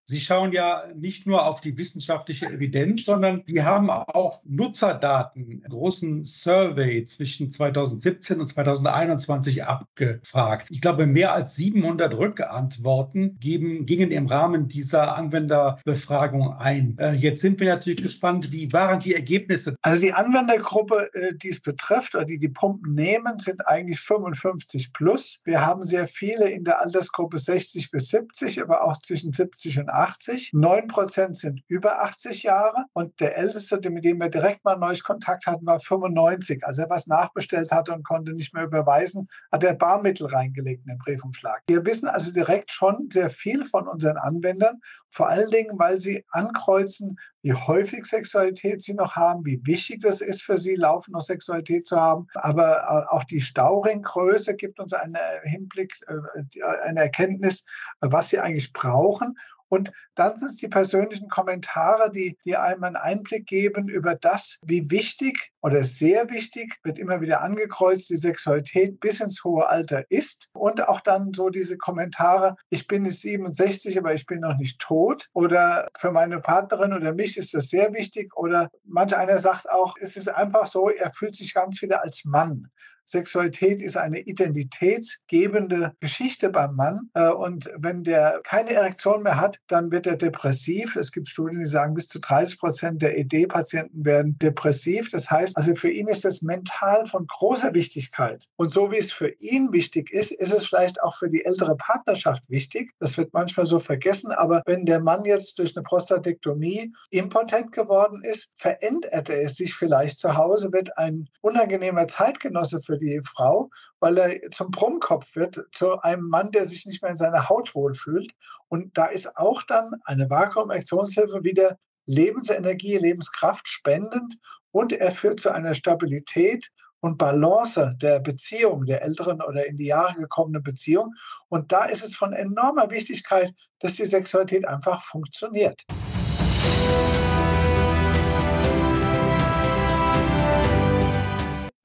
Sie 0.06 0.20
schauen 0.20 0.52
ja 0.52 0.84
nicht 0.96 1.26
nur 1.26 1.46
auf 1.46 1.62
die 1.62 1.78
wissenschaftliche 1.78 2.48
Evidenz, 2.48 3.06
sondern 3.06 3.44
Sie 3.46 3.64
haben 3.64 3.90
auch 3.90 4.42
Nutzerdaten, 4.44 5.64
großen 5.70 6.26
Survey 6.26 7.06
zwischen 7.06 7.50
2017 7.50 8.42
und 8.42 8.48
2021 8.48 9.64
abgefragt. 9.64 10.68
Ich 10.72 10.82
glaube, 10.82 11.06
mehr 11.06 11.34
als 11.34 11.56
700 11.56 12.18
Rückantworten 12.18 13.40
geben, 13.40 13.86
gingen 13.86 14.12
im 14.12 14.26
Rahmen 14.26 14.68
dieser 14.68 15.16
Anwenderbefragung 15.16 16.54
ein. 16.54 16.98
Äh, 17.00 17.14
jetzt 17.14 17.42
sind 17.42 17.62
wir 17.62 17.70
natürlich 17.70 18.04
gespannt, 18.04 18.52
wie 18.52 18.74
waren 18.74 19.00
die 19.00 19.16
Ergebnisse? 19.16 19.76
Also 19.82 20.06
die 20.06 20.14
Anwendergruppe, 20.14 21.14
äh, 21.14 21.34
die 21.36 21.50
es 21.50 21.62
betrifft 21.62 22.16
oder 22.16 22.26
die 22.26 22.40
die 22.40 22.50
Pumpen 22.50 22.94
nehmen, 22.94 23.40
sind 23.40 23.66
eigentlich 23.68 24.02
55 24.02 24.92
plus. 24.92 25.40
Wir 25.46 25.66
haben 25.66 25.84
sehr 25.84 26.06
viele 26.08 26.50
in 26.50 26.66
der 26.66 26.82
Altersgruppe 26.82 27.38
60 27.38 27.90
bis 27.90 28.10
70, 28.10 28.62
aber 28.62 28.84
auch 28.84 28.98
zwischen 28.98 29.32
70 29.32 29.80
und 29.80 29.93
80. 29.94 30.24
80. 30.24 30.54
9 30.54 30.88
Prozent 30.88 31.38
sind 31.38 31.62
über 31.68 32.02
80 32.02 32.44
Jahre 32.44 32.86
und 32.94 33.20
der 33.20 33.38
älteste, 33.38 33.90
mit 33.90 34.06
dem 34.06 34.20
wir 34.20 34.30
direkt 34.30 34.64
mal 34.64 34.78
neulich 34.78 35.04
Kontakt 35.04 35.46
hatten, 35.46 35.66
war 35.66 35.80
95. 35.80 36.66
Also 36.66 36.84
er 36.84 36.90
was 36.90 37.08
nachbestellt 37.08 37.72
hatte 37.72 37.94
und 37.94 38.04
konnte 38.04 38.34
nicht 38.34 38.54
mehr 38.54 38.64
überweisen, 38.64 39.28
hat 39.52 39.64
er 39.64 39.74
Barmittel 39.74 40.28
reingelegt 40.28 40.82
in 40.86 40.94
den 40.94 40.98
Briefumschlag. 40.98 41.62
Wir 41.68 41.86
wissen 41.86 42.08
also 42.08 42.32
direkt 42.32 42.72
schon 42.72 43.10
sehr 43.12 43.30
viel 43.30 43.66
von 43.66 43.88
unseren 43.88 44.18
Anwendern, 44.18 44.80
vor 45.10 45.30
allen 45.30 45.50
Dingen, 45.50 45.78
weil 45.78 46.00
sie 46.00 46.26
ankreuzen, 46.30 47.18
wie 47.42 47.54
häufig 47.54 48.06
Sexualität 48.06 48.82
sie 48.82 48.94
noch 48.94 49.16
haben, 49.16 49.46
wie 49.46 49.62
wichtig 49.66 50.02
das 50.02 50.22
ist 50.22 50.42
für 50.42 50.58
sie, 50.58 50.76
laufend 50.76 51.14
noch 51.14 51.22
Sexualität 51.22 51.86
zu 51.86 52.00
haben. 52.00 52.28
Aber 52.36 53.12
auch 53.12 53.26
die 53.26 53.42
Stauringgröße 53.42 54.56
gibt 54.56 54.80
uns 54.80 54.94
einen 54.94 55.18
Hinblick, 55.44 55.94
äh, 56.08 56.64
eine 56.84 57.02
Erkenntnis, 57.02 57.66
was 58.00 58.30
sie 58.30 58.40
eigentlich 58.40 58.72
brauchen. 58.72 59.36
Und 59.74 59.92
dann 60.14 60.38
sind 60.38 60.52
es 60.52 60.58
die 60.58 60.68
persönlichen 60.68 61.30
Kommentare, 61.30 62.12
die, 62.12 62.38
die 62.46 62.56
einem 62.56 62.84
einen 62.84 62.96
Einblick 62.96 63.48
geben 63.48 63.90
über 63.90 64.14
das, 64.14 64.60
wie 64.64 64.92
wichtig 64.92 65.52
oder 65.64 65.84
sehr 65.84 66.30
wichtig, 66.30 66.76
wird 66.84 67.00
immer 67.00 67.22
wieder 67.22 67.42
angekreuzt, 67.42 68.08
die 68.12 68.18
Sexualität 68.18 69.00
bis 69.00 69.20
ins 69.20 69.44
hohe 69.44 69.68
Alter 69.68 70.04
ist. 70.12 70.52
Und 70.54 70.88
auch 70.88 71.02
dann 71.02 71.34
so 71.34 71.50
diese 71.50 71.80
Kommentare, 71.80 72.56
ich 72.70 72.86
bin 72.86 73.04
jetzt 73.04 73.22
67, 73.22 73.98
aber 73.98 74.14
ich 74.14 74.28
bin 74.28 74.42
noch 74.42 74.58
nicht 74.58 74.80
tot. 74.80 75.30
Oder 75.34 75.90
für 75.98 76.12
meine 76.12 76.40
Partnerin 76.40 76.94
oder 76.94 77.16
mich 77.16 77.38
ist 77.38 77.56
das 77.56 77.70
sehr 77.70 77.94
wichtig. 77.94 78.36
Oder 78.36 78.70
manch 78.84 79.18
einer 79.18 79.40
sagt 79.40 79.72
auch, 79.72 79.96
es 80.00 80.18
ist 80.18 80.28
einfach 80.28 80.68
so, 80.68 80.90
er 80.90 81.10
fühlt 81.10 81.34
sich 81.34 81.56
ganz 81.56 81.82
wieder 81.82 82.04
als 82.04 82.26
Mann. 82.26 82.68
Sexualität 83.06 83.82
ist 83.82 83.98
eine 83.98 84.20
identitätsgebende 84.20 85.94
Geschichte 86.00 86.50
beim 86.50 86.76
Mann. 86.76 87.10
Äh, 87.14 87.30
und 87.30 87.72
wenn 87.78 88.04
der 88.04 88.42
keine 88.44 88.74
Erektion 88.74 89.24
mehr 89.24 89.40
hat, 89.40 89.60
dann 89.68 89.92
wird 89.92 90.08
er 90.08 90.16
depressiv. 90.16 90.96
Es 90.96 91.12
gibt 91.12 91.28
Studien, 91.28 91.60
die 91.60 91.66
sagen, 91.66 91.94
bis 91.94 92.08
zu 92.08 92.20
30 92.20 92.60
Prozent 92.60 93.02
der 93.02 93.18
ED-Patienten 93.18 94.06
werden 94.06 94.38
depressiv. 94.40 95.10
Das 95.10 95.30
heißt, 95.30 95.58
also 95.58 95.76
für 95.76 95.92
ihn 95.92 96.08
ist 96.08 96.26
das 96.26 96.42
mental 96.42 97.06
von 97.06 97.28
großer 97.28 97.74
Wichtigkeit. 97.74 98.46
Und 98.56 98.70
so 98.70 98.92
wie 98.92 98.98
es 98.98 99.12
für 99.12 99.30
ihn 99.40 99.72
wichtig 99.72 100.12
ist, 100.12 100.32
ist 100.32 100.54
es 100.54 100.66
vielleicht 100.66 101.02
auch 101.04 101.16
für 101.16 101.30
die 101.30 101.46
ältere 101.46 101.76
Partnerschaft 101.76 102.50
wichtig. 102.50 102.92
Das 103.00 103.18
wird 103.18 103.34
manchmal 103.34 103.66
so 103.66 103.80
vergessen. 103.80 104.32
Aber 104.32 104.62
wenn 104.66 104.86
der 104.86 105.02
Mann 105.02 105.26
jetzt 105.26 105.60
durch 105.60 105.76
eine 105.76 105.84
Prostatektomie 105.84 106.94
impotent 107.10 107.72
geworden 107.72 108.24
ist, 108.24 108.54
verändert 108.56 109.30
er 109.30 109.42
es 109.42 109.56
sich 109.56 109.74
vielleicht 109.74 110.20
zu 110.20 110.36
Hause, 110.38 110.72
wird 110.72 110.98
ein 110.98 111.30
unangenehmer 111.42 112.08
Zeitgenosse 112.08 112.80
für 112.80 112.93
für 112.94 113.00
die 113.00 113.22
Frau, 113.24 113.70
weil 114.00 114.18
er 114.18 114.52
zum 114.52 114.72
Brummkopf 114.72 115.36
wird, 115.36 115.64
zu 115.72 116.00
einem 116.00 116.30
Mann, 116.30 116.52
der 116.52 116.66
sich 116.66 116.86
nicht 116.86 117.02
mehr 117.02 117.12
in 117.12 117.18
seiner 117.18 117.50
Haut 117.50 117.76
wohlfühlt. 117.76 118.34
Und 118.70 118.98
da 118.98 119.06
ist 119.06 119.38
auch 119.38 119.64
dann 119.64 119.94
eine 120.06 120.30
Vakuumerektionshilfe 120.30 121.44
wieder 121.44 121.78
Lebensenergie, 122.06 122.98
Lebenskraft 122.98 123.68
spendend 123.68 124.36
und 124.72 124.92
er 124.92 125.12
führt 125.12 125.40
zu 125.40 125.52
einer 125.52 125.74
Stabilität 125.74 126.70
und 127.00 127.18
Balance 127.18 127.96
der 128.02 128.20
Beziehung, 128.20 128.86
der 128.86 129.02
älteren 129.02 129.42
oder 129.42 129.66
in 129.66 129.78
die 129.78 129.88
Jahre 129.88 130.16
gekommenen 130.16 130.64
Beziehung. 130.64 131.14
Und 131.50 131.72
da 131.72 131.86
ist 131.86 132.04
es 132.04 132.16
von 132.16 132.34
enormer 132.34 132.92
Wichtigkeit, 132.92 133.54
dass 133.80 133.96
die 133.96 134.06
Sexualität 134.06 134.66
einfach 134.66 135.02
funktioniert. 135.02 135.84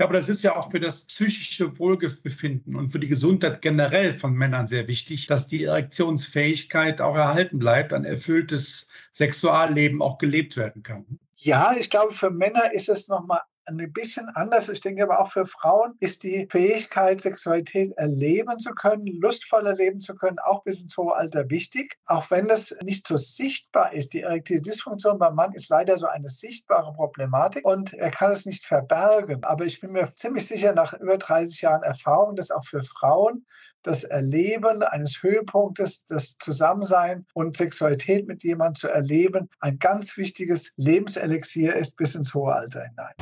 Ja, 0.01 0.07
aber 0.07 0.15
das 0.15 0.29
ist 0.29 0.43
ja 0.43 0.55
auch 0.55 0.71
für 0.71 0.79
das 0.79 1.07
psychische 1.07 1.77
Wohlbefinden 1.79 2.77
und 2.77 2.89
für 2.89 3.01
die 3.01 3.09
Gesundheit 3.09 3.61
generell 3.63 4.17
von 4.17 4.33
Männern 4.33 4.69
sehr 4.69 4.87
wichtig, 4.87 5.27
dass 5.27 5.49
die 5.49 5.65
Erektionsfähigkeit 5.65 7.01
auch 7.01 7.17
erhalten 7.17 7.59
bleibt, 7.59 7.93
ein 7.93 8.05
erfülltes 8.05 8.89
Sexualleben 9.13 10.01
auch 10.01 10.19
gelebt 10.19 10.57
werden 10.57 10.85
kann. 10.85 11.19
Ja, 11.35 11.75
ich 11.77 11.91
glaube, 11.91 12.13
für 12.13 12.31
Männer 12.31 12.73
ist 12.73 12.89
es 12.89 13.09
nochmal 13.09 13.41
ein 13.69 13.93
bisschen 13.93 14.29
anders. 14.31 14.69
Ich 14.69 14.81
denke 14.81 15.03
aber 15.03 15.21
auch 15.21 15.31
für 15.31 15.45
Frauen 15.45 15.95
ist 16.01 16.23
die 16.23 16.49
Fähigkeit, 16.51 17.21
Sexualität 17.21 17.93
erleben 17.97 18.59
zu 18.59 18.71
können, 18.71 19.07
lustvoll 19.07 19.67
erleben 19.67 20.01
zu 20.01 20.15
können, 20.15 20.39
auch 20.39 20.65
bis 20.65 20.83
ins 20.83 20.97
hohe 20.97 21.15
Alter 21.15 21.51
wichtig. 21.51 21.99
Auch 22.07 22.31
wenn 22.31 22.49
das 22.49 22.77
nicht 22.83 23.07
so 23.07 23.17
sichtbar 23.17 23.93
ist. 23.93 24.13
Die 24.15 24.23
erektile 24.23 24.63
Dysfunktion 24.63 25.19
beim 25.19 25.35
Mann 25.35 25.53
ist 25.53 25.69
leider 25.69 25.99
so 25.99 26.07
eine 26.07 26.29
sichtbare 26.29 26.93
Problematik 26.95 27.65
und 27.65 27.95
er 27.95 28.11
kann 28.11 28.31
es 28.31 28.47
nicht 28.47 28.65
verbergen. 28.65 29.45
Aber 29.45 29.65
ich 29.65 29.81
bin 29.81 29.93
mir 29.93 30.15
ziemlich 30.15 30.47
sicher 30.47 30.73
nach 30.73 30.95
über 30.95 31.19
30 31.19 31.61
Jahren 31.61 31.83
Erfahrung, 31.83 32.37
dass 32.37 32.51
auch 32.51 32.65
für 32.65 32.83
Frauen 32.83 33.45
das 33.83 34.05
Erleben 34.05 34.83
eines 34.83 35.23
Höhepunktes, 35.23 36.05
das 36.05 36.37
Zusammensein 36.39 37.27
und 37.33 37.57
Sexualität 37.57 38.27
mit 38.27 38.43
jemandem 38.43 38.75
zu 38.75 38.89
erleben, 38.89 39.49
ein 39.61 39.79
ganz 39.79 40.17
wichtiges 40.17 40.73
Lebenselixier 40.77 41.75
ist 41.77 41.97
bis 41.97 42.15
ins 42.15 42.35
hohe 42.35 42.55
Alter 42.55 42.85
hinein. 42.85 43.15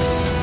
Bye. 0.00 0.39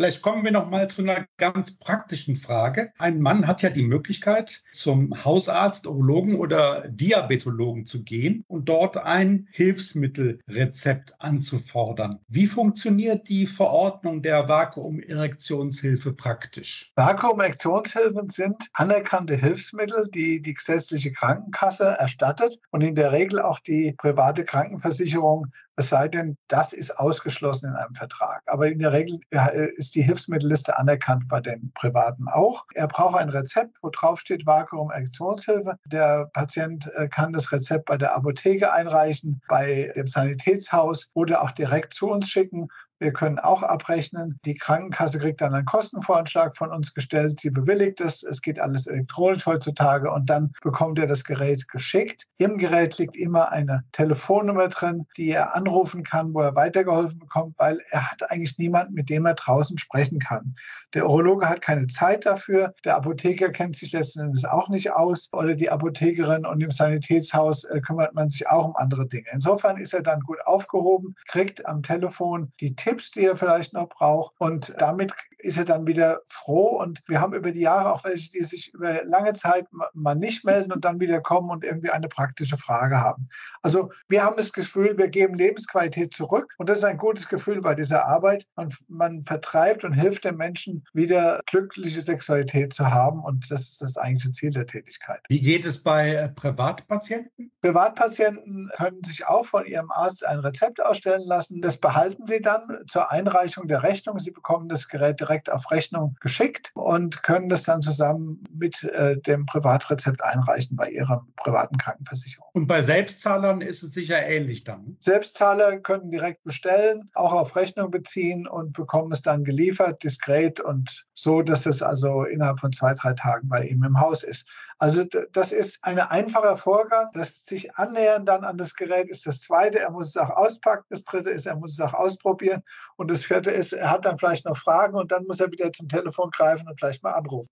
Vielleicht 0.00 0.22
kommen 0.22 0.46
wir 0.46 0.50
noch 0.50 0.70
mal 0.70 0.88
zu 0.88 1.02
einer 1.02 1.26
ganz 1.36 1.76
praktischen 1.76 2.34
Frage. 2.34 2.90
Ein 2.98 3.20
Mann 3.20 3.46
hat 3.46 3.60
ja 3.60 3.68
die 3.68 3.82
Möglichkeit, 3.82 4.62
zum 4.72 5.26
Hausarzt, 5.26 5.86
Urologen 5.86 6.36
oder 6.36 6.88
Diabetologen 6.88 7.84
zu 7.84 8.02
gehen 8.02 8.42
und 8.48 8.70
dort 8.70 8.96
ein 8.96 9.46
Hilfsmittelrezept 9.52 11.20
anzufordern. 11.20 12.20
Wie 12.28 12.46
funktioniert 12.46 13.28
die 13.28 13.46
Verordnung 13.46 14.22
der 14.22 14.48
Vakuum-Erektionshilfe 14.48 16.14
praktisch? 16.14 16.92
Vakuum-Erektionshilfen 16.96 18.30
sind 18.30 18.70
anerkannte 18.72 19.36
Hilfsmittel, 19.36 20.08
die 20.08 20.40
die 20.40 20.54
gesetzliche 20.54 21.12
Krankenkasse 21.12 21.84
erstattet 21.84 22.56
und 22.70 22.80
in 22.80 22.94
der 22.94 23.12
Regel 23.12 23.42
auch 23.42 23.58
die 23.58 23.92
private 23.98 24.44
Krankenversicherung 24.44 25.48
es 25.80 25.88
sei 25.88 26.08
denn, 26.08 26.36
das 26.46 26.72
ist 26.72 26.98
ausgeschlossen 26.98 27.70
in 27.70 27.76
einem 27.76 27.94
Vertrag. 27.94 28.42
Aber 28.46 28.68
in 28.68 28.78
der 28.78 28.92
Regel 28.92 29.18
äh, 29.30 29.68
ist 29.76 29.94
die 29.94 30.02
Hilfsmittelliste 30.02 30.78
anerkannt 30.78 31.26
bei 31.26 31.40
den 31.40 31.72
Privaten 31.74 32.28
auch. 32.28 32.66
Er 32.74 32.86
braucht 32.86 33.18
ein 33.18 33.30
Rezept, 33.30 33.76
wo 33.82 33.88
drauf 33.88 34.20
steht 34.20 34.46
Vakuum-Erektionshilfe. 34.46 35.76
Der 35.86 36.28
Patient 36.34 36.90
äh, 36.94 37.08
kann 37.08 37.32
das 37.32 37.50
Rezept 37.50 37.86
bei 37.86 37.96
der 37.96 38.14
Apotheke 38.14 38.72
einreichen, 38.72 39.40
bei 39.48 39.90
dem 39.96 40.06
Sanitätshaus 40.06 41.10
oder 41.14 41.42
auch 41.42 41.50
direkt 41.50 41.94
zu 41.94 42.10
uns 42.10 42.28
schicken. 42.28 42.68
Wir 43.00 43.14
können 43.14 43.38
auch 43.38 43.62
abrechnen. 43.62 44.38
Die 44.44 44.54
Krankenkasse 44.54 45.18
kriegt 45.18 45.40
dann 45.40 45.54
einen 45.54 45.64
Kostenvoranschlag 45.64 46.54
von 46.54 46.70
uns 46.70 46.92
gestellt. 46.92 47.40
Sie 47.40 47.48
bewilligt 47.48 48.02
es. 48.02 48.22
Es 48.22 48.42
geht 48.42 48.60
alles 48.60 48.86
elektronisch 48.86 49.46
heutzutage 49.46 50.12
und 50.12 50.28
dann 50.28 50.52
bekommt 50.62 50.98
er 50.98 51.06
das 51.06 51.24
Gerät 51.24 51.66
geschickt. 51.68 52.26
Im 52.36 52.58
Gerät 52.58 52.98
liegt 52.98 53.16
immer 53.16 53.50
eine 53.52 53.84
Telefonnummer 53.92 54.68
drin, 54.68 55.06
die 55.16 55.30
er 55.30 55.56
anrufen 55.56 56.02
kann, 56.02 56.34
wo 56.34 56.42
er 56.42 56.54
weitergeholfen 56.54 57.18
bekommt, 57.18 57.54
weil 57.56 57.80
er 57.90 58.10
hat 58.10 58.30
eigentlich 58.30 58.58
niemanden, 58.58 58.92
mit 58.92 59.08
dem 59.08 59.24
er 59.24 59.34
draußen 59.34 59.78
sprechen 59.78 60.18
kann. 60.18 60.54
Der 60.92 61.06
Urologe 61.06 61.48
hat 61.48 61.62
keine 61.62 61.86
Zeit 61.86 62.26
dafür. 62.26 62.74
Der 62.84 62.96
Apotheker 62.96 63.48
kennt 63.48 63.76
sich 63.76 63.92
letzten 63.92 64.20
Endes 64.20 64.44
auch 64.44 64.68
nicht 64.68 64.92
aus 64.92 65.30
oder 65.32 65.54
die 65.54 65.70
Apothekerin 65.70 66.44
und 66.44 66.62
im 66.62 66.70
Sanitätshaus 66.70 67.64
äh, 67.64 67.80
kümmert 67.80 68.14
man 68.14 68.28
sich 68.28 68.46
auch 68.46 68.66
um 68.66 68.76
andere 68.76 69.06
Dinge. 69.06 69.28
Insofern 69.32 69.78
ist 69.78 69.94
er 69.94 70.02
dann 70.02 70.20
gut 70.20 70.38
aufgehoben, 70.44 71.14
kriegt 71.26 71.64
am 71.64 71.82
Telefon 71.82 72.52
die 72.60 72.74
Tipps 72.74 72.89
Tipps, 72.90 73.12
die 73.12 73.24
er 73.24 73.36
vielleicht 73.36 73.72
noch 73.72 73.88
braucht. 73.88 74.34
Und 74.38 74.74
damit 74.78 75.12
ist 75.38 75.58
er 75.58 75.64
dann 75.64 75.86
wieder 75.86 76.20
froh. 76.26 76.80
Und 76.80 77.02
wir 77.06 77.20
haben 77.20 77.34
über 77.34 77.52
die 77.52 77.60
Jahre 77.60 77.92
auch 77.92 78.04
welche, 78.04 78.30
die 78.30 78.42
sich 78.42 78.74
über 78.74 79.04
lange 79.04 79.32
Zeit 79.32 79.66
mal 79.94 80.14
nicht 80.14 80.44
melden 80.44 80.72
und 80.72 80.84
dann 80.84 81.00
wieder 81.00 81.20
kommen 81.20 81.50
und 81.50 81.64
irgendwie 81.64 81.90
eine 81.90 82.08
praktische 82.08 82.56
Frage 82.56 83.00
haben. 83.00 83.28
Also 83.62 83.90
wir 84.08 84.24
haben 84.24 84.36
das 84.36 84.52
Gefühl, 84.52 84.98
wir 84.98 85.08
geben 85.08 85.34
Lebensqualität 85.34 86.12
zurück. 86.12 86.52
Und 86.58 86.68
das 86.68 86.78
ist 86.78 86.84
ein 86.84 86.98
gutes 86.98 87.28
Gefühl 87.28 87.60
bei 87.60 87.74
dieser 87.74 88.06
Arbeit. 88.06 88.46
Man, 88.56 88.68
man 88.88 89.22
vertreibt 89.22 89.84
und 89.84 89.92
hilft 89.92 90.24
den 90.24 90.36
Menschen, 90.36 90.84
wieder 90.92 91.40
glückliche 91.46 92.02
Sexualität 92.02 92.72
zu 92.72 92.90
haben. 92.90 93.22
Und 93.22 93.50
das 93.50 93.70
ist 93.70 93.82
das 93.82 93.96
eigentliche 93.96 94.32
Ziel 94.32 94.50
der 94.50 94.66
Tätigkeit. 94.66 95.20
Wie 95.28 95.40
geht 95.40 95.64
es 95.64 95.82
bei 95.82 96.14
äh, 96.14 96.28
Privatpatienten? 96.28 97.52
Privatpatienten 97.60 98.70
können 98.76 99.02
sich 99.04 99.26
auch 99.26 99.46
von 99.46 99.64
ihrem 99.64 99.90
Arzt 99.90 100.26
ein 100.26 100.40
Rezept 100.40 100.82
ausstellen 100.82 101.24
lassen. 101.24 101.60
Das 101.60 101.78
behalten 101.78 102.26
sie 102.26 102.40
dann 102.40 102.79
zur 102.86 103.10
Einreichung 103.10 103.68
der 103.68 103.82
Rechnung. 103.82 104.18
Sie 104.18 104.30
bekommen 104.30 104.68
das 104.68 104.88
Gerät 104.88 105.20
direkt 105.20 105.50
auf 105.50 105.70
Rechnung 105.70 106.16
geschickt 106.20 106.70
und 106.74 107.22
können 107.22 107.48
das 107.48 107.64
dann 107.64 107.82
zusammen 107.82 108.44
mit 108.52 108.84
äh, 108.84 109.16
dem 109.18 109.46
Privatrezept 109.46 110.22
einreichen 110.22 110.76
bei 110.76 110.90
ihrer 110.90 111.26
privaten 111.36 111.76
Krankenversicherung. 111.76 112.48
Und 112.52 112.66
bei 112.66 112.82
Selbstzahlern 112.82 113.60
ist 113.60 113.82
es 113.82 113.92
sicher 113.92 114.24
ähnlich 114.24 114.64
dann. 114.64 114.96
Selbstzahler 115.00 115.78
können 115.78 116.10
direkt 116.10 116.44
bestellen, 116.44 117.10
auch 117.14 117.32
auf 117.32 117.56
Rechnung 117.56 117.90
beziehen 117.90 118.46
und 118.46 118.72
bekommen 118.72 119.12
es 119.12 119.22
dann 119.22 119.44
geliefert, 119.44 120.02
diskret 120.02 120.60
und 120.60 121.06
so, 121.12 121.42
dass 121.42 121.66
es 121.66 121.82
also 121.82 122.24
innerhalb 122.24 122.60
von 122.60 122.72
zwei, 122.72 122.94
drei 122.94 123.12
Tagen 123.14 123.48
bei 123.48 123.64
ihm 123.64 123.82
im 123.84 124.00
Haus 124.00 124.22
ist. 124.22 124.48
Also 124.78 125.04
das 125.32 125.52
ist 125.52 125.84
ein 125.84 125.98
einfacher 125.98 126.56
Vorgang. 126.56 127.10
Das 127.12 127.44
sich 127.44 127.74
annähern 127.74 128.24
dann 128.24 128.44
an 128.44 128.56
das 128.56 128.74
Gerät 128.74 129.08
ist 129.10 129.26
das 129.26 129.40
Zweite. 129.40 129.78
Er 129.78 129.90
muss 129.90 130.08
es 130.08 130.16
auch 130.16 130.30
auspacken. 130.30 130.86
Das 130.88 131.04
Dritte 131.04 131.30
ist, 131.30 131.46
er 131.46 131.56
muss 131.56 131.72
es 131.72 131.80
auch 131.80 131.92
ausprobieren. 131.92 132.62
Und 132.96 133.10
das 133.10 133.24
vierte 133.24 133.50
ist, 133.50 133.72
er 133.72 133.90
hat 133.90 134.04
dann 134.04 134.18
vielleicht 134.18 134.44
noch 134.44 134.56
Fragen 134.56 134.96
und 134.96 135.10
dann 135.10 135.26
muss 135.26 135.40
er 135.40 135.50
wieder 135.50 135.72
zum 135.72 135.88
Telefon 135.88 136.30
greifen 136.30 136.68
und 136.68 136.78
vielleicht 136.78 137.02
mal 137.02 137.12
anrufen. 137.12 137.50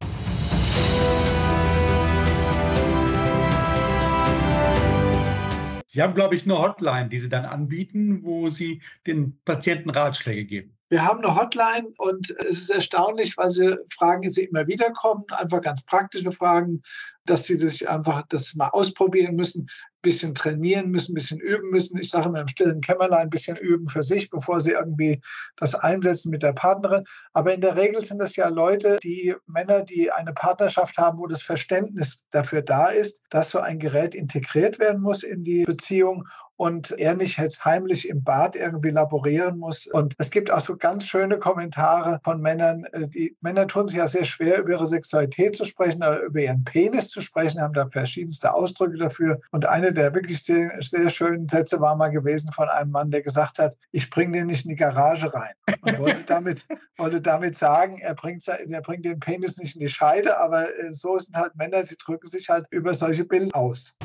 Sie 5.91 6.03
haben, 6.03 6.15
glaube 6.15 6.37
ich, 6.37 6.45
eine 6.45 6.59
Hotline, 6.59 7.09
die 7.09 7.19
Sie 7.19 7.29
dann 7.29 7.45
anbieten, 7.45 8.23
wo 8.23 8.51
Sie 8.51 8.83
den 9.07 9.41
Patienten 9.45 9.91
Ratschläge 9.91 10.45
geben. 10.45 10.78
Wir 10.88 11.05
haben 11.05 11.22
eine 11.22 11.35
Hotline 11.35 11.92
und 11.98 12.31
es 12.31 12.61
ist 12.61 12.70
erstaunlich, 12.70 13.37
weil 13.37 13.51
sie 13.51 13.77
Fragen, 13.92 14.29
sie 14.31 14.44
immer 14.44 14.66
wieder 14.66 14.90
kommen, 14.92 15.24
einfach 15.31 15.61
ganz 15.61 15.85
praktische 15.85 16.33
Fragen, 16.33 16.83
dass 17.27 17.44
sie 17.44 17.59
das 17.59 17.83
einfach 17.85 18.22
das 18.29 18.55
mal 18.55 18.68
ausprobieren 18.68 19.37
müssen 19.37 19.68
bisschen 20.03 20.35
trainieren 20.35 20.90
müssen, 20.90 21.12
ein 21.12 21.14
bisschen 21.14 21.40
üben 21.40 21.70
müssen. 21.70 21.98
Ich 21.98 22.11
sage 22.11 22.29
immer 22.29 22.40
im 22.40 22.48
stillen 22.48 22.81
Kämmerlein 22.81 23.22
ein 23.22 23.31
bisschen 23.31 23.57
üben 23.57 23.88
für 23.88 24.03
sich, 24.03 24.31
bevor 24.31 24.61
sie 24.61 24.72
irgendwie 24.72 25.20
das 25.57 25.74
einsetzen 25.74 26.31
mit 26.31 26.42
der 26.42 26.53
Partnerin. 26.53 27.05
Aber 27.33 27.53
in 27.53 27.61
der 27.61 27.77
Regel 27.77 28.03
sind 28.05 28.20
es 28.20 28.37
ja 28.37 28.48
Leute, 28.48 28.98
die 29.03 29.35
Männer, 29.46 29.83
die 29.83 30.12
eine 30.12 30.33
Partnerschaft 30.33 30.96
haben, 30.98 31.18
wo 31.18 31.27
das 31.27 31.42
Verständnis 31.42 32.24
dafür 32.31 32.62
da 32.62 32.88
ist, 32.88 33.22
dass 33.31 33.51
so 33.51 33.59
ein 33.59 33.79
Gerät 33.79 34.14
integriert 34.14 34.79
werden 34.79 35.03
muss 35.03 35.22
in 35.22 35.42
die 35.42 35.64
Beziehung 35.64 36.24
und 36.59 36.90
er 36.99 37.14
nicht 37.14 37.38
jetzt 37.38 37.64
heimlich 37.64 38.09
im 38.09 38.25
Bad 38.25 38.57
irgendwie 38.57 38.90
laborieren 38.90 39.59
muss. 39.59 39.87
Und 39.87 40.14
es 40.18 40.33
gibt 40.33 40.51
auch 40.51 40.61
so 40.61 40.77
ganz 40.77 41.07
schöne 41.07 41.38
Kommentare 41.38 42.21
von 42.25 42.40
Männern. 42.40 42.85
Äh, 42.92 43.09
die 43.09 43.37
Männer 43.40 43.68
tun 43.68 43.87
sich 43.87 43.97
ja 43.97 44.09
sehr 44.09 44.25
schwer, 44.25 44.59
über 44.59 44.71
ihre 44.71 44.87
Sexualität 44.87 45.55
zu 45.55 45.64
sprechen 45.64 46.03
oder 46.03 46.21
über 46.21 46.40
ihren 46.40 46.64
Penis 46.64 47.11
zu 47.11 47.21
sprechen, 47.21 47.62
haben 47.62 47.75
da 47.75 47.88
verschiedenste 47.88 48.53
Ausdrücke 48.53 48.99
dafür. 48.99 49.40
Und 49.53 49.66
eine 49.66 49.92
der 49.92 50.12
wirklich 50.14 50.42
sehr, 50.42 50.73
sehr 50.81 51.09
schönen 51.11 51.49
Sätze 51.49 51.81
war 51.81 51.94
mal 51.94 52.09
gewesen 52.09 52.51
von 52.51 52.68
einem 52.68 52.90
Mann, 52.90 53.12
der 53.12 53.23
gesagt 53.23 53.61
hat, 53.61 53.77
ich 53.92 54.11
bringe 54.11 54.33
den 54.33 54.49
nicht 54.49 54.64
in 54.64 54.71
die 54.71 54.77
Garage 54.77 55.33
rein. 55.33 55.55
Und 55.83 56.01
wollte 56.01 56.23
damit, 56.27 56.66
wollte 56.97 57.21
damit 57.21 57.55
sagen, 57.55 58.01
er 58.01 58.16
bringt, 58.16 58.47
er 58.49 58.81
bringt 58.81 59.05
den 59.05 59.21
Penis 59.21 59.59
nicht 59.59 59.77
in 59.77 59.81
die 59.81 59.88
Scheide, 59.88 60.38
aber 60.40 60.77
äh, 60.77 60.92
so 60.92 61.16
sind 61.18 61.37
halt 61.37 61.55
Männer, 61.55 61.85
sie 61.85 61.97
drücken 62.05 62.27
sich 62.27 62.49
halt 62.49 62.66
über 62.71 62.94
solche 62.94 63.25
Bilder 63.25 63.55
aus. 63.55 63.97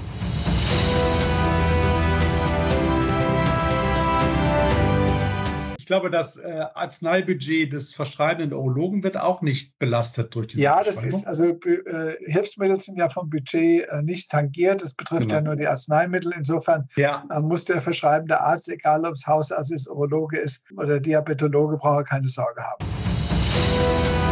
Ich 5.83 5.87
glaube, 5.87 6.09
das 6.09 6.37
äh, 6.37 6.65
Arzneibudget 6.75 7.73
des 7.73 7.93
verschreibenden 7.93 8.53
Urologen 8.53 9.03
wird 9.03 9.17
auch 9.17 9.41
nicht 9.41 9.77
belastet 9.79 10.33
durch 10.33 10.47
diese 10.47 10.61
Ja, 10.61 10.81
das 10.81 11.03
ist, 11.03 11.27
also 11.27 11.47
äh, 11.47 12.15
Hilfsmittel 12.25 12.79
sind 12.79 12.95
ja 12.95 13.09
vom 13.09 13.29
Budget 13.29 13.89
äh, 13.89 14.01
nicht 14.01 14.31
tangiert. 14.31 14.81
Das 14.81 14.93
betrifft 14.93 15.23
genau. 15.23 15.33
ja 15.33 15.41
nur 15.41 15.55
die 15.57 15.67
Arzneimittel. 15.67 16.31
Insofern 16.37 16.87
ja. 16.95 17.25
Äh, 17.29 17.41
muss 17.41 17.65
der 17.65 17.81
verschreibende 17.81 18.39
Arzt, 18.39 18.69
egal 18.69 19.03
ob 19.03 19.11
es 19.11 19.27
Hausarzt 19.27 19.73
ist, 19.73 19.89
Urologe 19.89 20.39
ist 20.39 20.63
oder 20.77 21.01
Diabetologe, 21.01 21.75
braucht 21.75 22.07
keine 22.07 22.27
Sorge 22.27 22.61
haben. 22.63 24.22